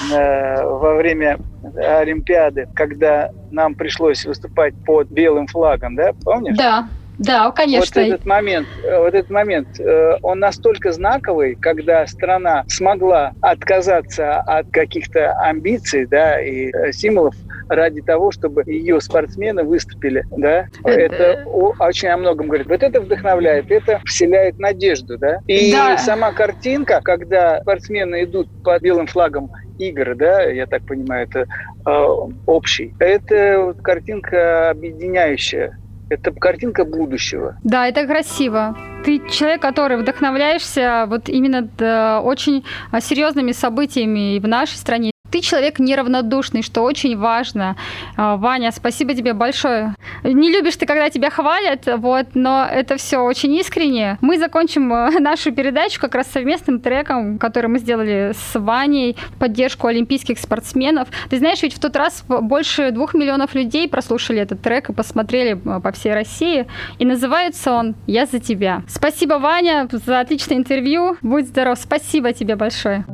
во 0.09 0.95
время 0.95 1.37
Олимпиады, 1.75 2.67
когда 2.73 3.29
нам 3.49 3.75
пришлось 3.75 4.25
выступать 4.25 4.73
под 4.85 5.09
белым 5.09 5.47
флагом, 5.47 5.95
да, 5.95 6.11
помнишь? 6.23 6.55
Да, 6.57 6.89
да, 7.17 7.45
Вот 7.45 7.55
конечно. 7.55 7.99
этот 7.99 8.25
момент, 8.25 8.67
э, 8.83 8.99
вот 8.99 9.13
этот 9.15 9.29
момент, 9.29 9.67
э, 9.79 10.17
он 10.21 10.39
настолько 10.39 10.91
знаковый, 10.91 11.57
когда 11.59 12.05
страна 12.05 12.63
смогла 12.67 13.33
отказаться 13.41 14.39
от 14.41 14.67
каких-то 14.71 15.33
амбиций, 15.33 16.05
да, 16.05 16.39
и 16.39 16.69
э, 16.71 16.91
стимулов 16.91 17.33
ради 17.69 18.01
того, 18.01 18.31
чтобы 18.31 18.63
ее 18.65 19.01
спортсмены 19.01 19.63
выступили, 19.63 20.23
да, 20.31 20.67
Это- 20.83 21.41
очень 21.45 22.07
о 22.09 22.17
многом 22.17 22.47
говорит. 22.47 22.67
Вот 22.67 22.81
это 22.83 23.01
вдохновляет, 23.01 23.71
это 23.71 23.99
вселяет 24.05 24.57
надежду, 24.59 25.17
да. 25.17 25.39
И 25.47 25.71
Да. 25.73 25.97
сама 25.97 26.31
картинка, 26.33 27.01
когда 27.03 27.59
спортсмены 27.61 28.23
идут 28.23 28.47
под 28.63 28.81
белым 28.81 29.07
флагом 29.07 29.49
игр, 29.79 30.15
да, 30.15 30.43
я 30.43 30.65
так 30.65 30.83
понимаю, 30.83 31.27
это 31.27 31.45
э, 31.85 32.05
общий, 32.45 32.93
это 32.99 33.61
вот 33.65 33.81
картинка 33.81 34.69
объединяющая. 34.71 35.77
Это 36.09 36.31
картинка 36.31 36.85
будущего. 36.85 37.57
Да, 37.63 37.85
это 37.85 38.07
красиво. 38.07 38.77
Ты 39.03 39.19
человек, 39.29 39.61
который 39.61 39.97
вдохновляешься 39.97 41.05
вот 41.07 41.27
именно 41.27 41.63
да, 41.77 42.21
очень 42.21 42.63
а, 42.91 43.01
серьезными 43.01 43.51
событиями 43.51 44.39
в 44.39 44.47
нашей 44.47 44.77
стране. 44.77 45.11
Ты 45.31 45.41
человек 45.41 45.79
неравнодушный, 45.79 46.61
что 46.61 46.83
очень 46.83 47.17
важно. 47.17 47.75
А, 48.15 48.37
Ваня, 48.37 48.71
спасибо 48.71 49.13
тебе 49.13 49.33
большое. 49.33 49.95
Не 50.23 50.49
любишь 50.49 50.75
ты, 50.77 50.85
когда 50.85 51.09
тебя 51.09 51.29
хвалят, 51.29 51.83
вот, 51.85 52.27
но 52.33 52.65
это 52.69 52.97
все 52.97 53.17
очень 53.19 53.53
искренне. 53.55 54.17
Мы 54.21 54.37
закончим 54.37 54.93
э, 54.93 55.19
нашу 55.19 55.51
передачу 55.51 55.99
как 55.99 56.15
раз 56.15 56.27
совместным 56.27 56.79
треком, 56.79 57.37
который 57.39 57.67
мы 57.67 57.79
сделали 57.79 58.33
с 58.33 58.59
Ваней 58.59 59.17
в 59.35 59.39
поддержку 59.39 59.87
олимпийских 59.87 60.39
спортсменов. 60.39 61.09
Ты 61.29 61.37
знаешь, 61.37 61.61
ведь 61.61 61.73
в 61.73 61.79
тот 61.79 61.95
раз 61.95 62.23
больше 62.27 62.91
двух 62.91 63.13
миллионов 63.13 63.55
людей 63.55 63.87
прослушали 63.87 64.39
этот 64.39 64.61
трек 64.61 64.89
и 64.89 64.93
посмотрели 64.93 65.53
э, 65.53 65.79
по 65.81 65.91
всей 65.91 66.13
России. 66.13 66.67
И 66.99 67.05
называется 67.05 67.73
он 67.73 67.95
«Я 68.07 68.25
за 68.25 68.39
тебя». 68.39 68.83
Спасибо, 68.87 69.35
Ваня, 69.35 69.87
за 69.91 70.19
отличное 70.19 70.57
интервью. 70.57 71.17
Будь 71.21 71.47
здоров. 71.47 71.77
Спасибо 71.79 72.33
тебе 72.33 72.55
большое. 72.55 73.05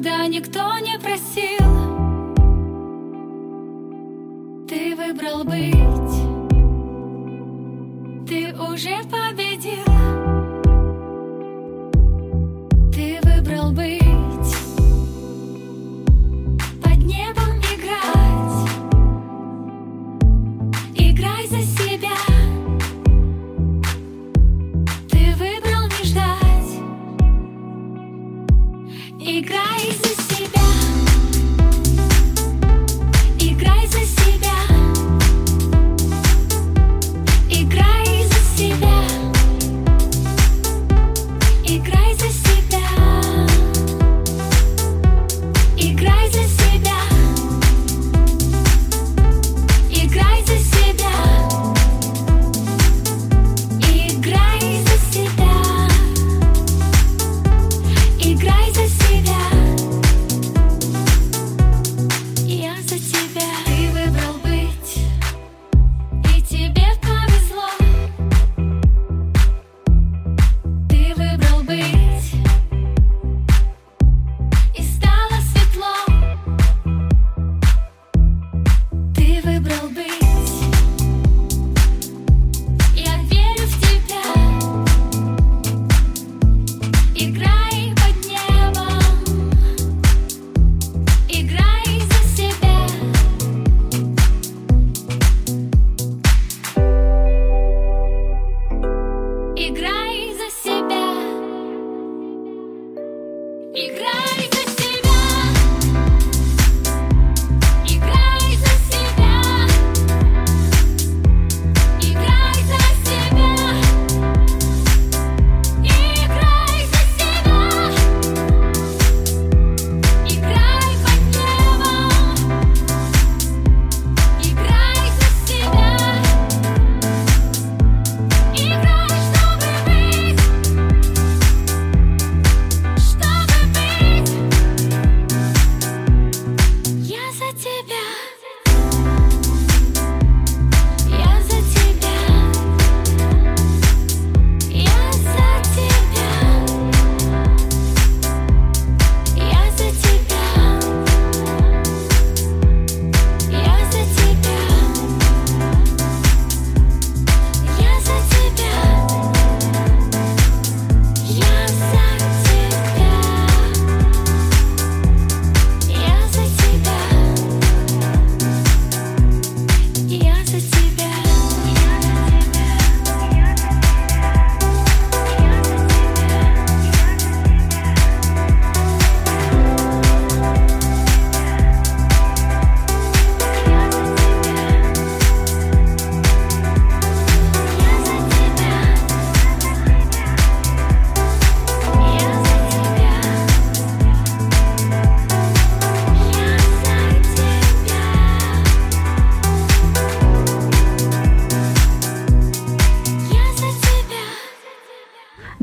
Когда 0.00 0.26
никто 0.28 0.78
не 0.78 0.98
просил. 0.98 1.58
Ты 4.66 4.96
выбрал 4.96 5.44
быть, 5.44 5.74
ты 8.26 8.54
уже 8.58 8.96
победил. 9.10 10.19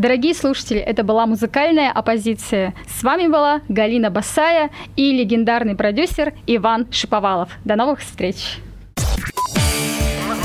Дорогие 0.08 0.34
слушатели, 0.34 0.80
это 0.80 1.03
была 1.03 1.26
музыкальная 1.26 1.91
оппозиция. 1.91 2.74
С 2.97 3.03
вами 3.03 3.28
была 3.28 3.60
Галина 3.68 4.10
Басая 4.10 4.70
и 4.95 5.12
легендарный 5.12 5.76
продюсер 5.76 6.34
Иван 6.47 6.89
Шиповалов. 6.93 7.49
До 7.66 7.76
новых 7.76 7.99
встреч! 7.99 8.60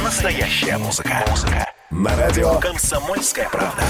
Настоящая 0.02 0.78
музыка. 0.78 1.24
Музыка. 1.30 1.72
На 1.92 2.16
радио 2.16 2.58
«Комсомольская 2.58 3.48
правда». 3.50 3.82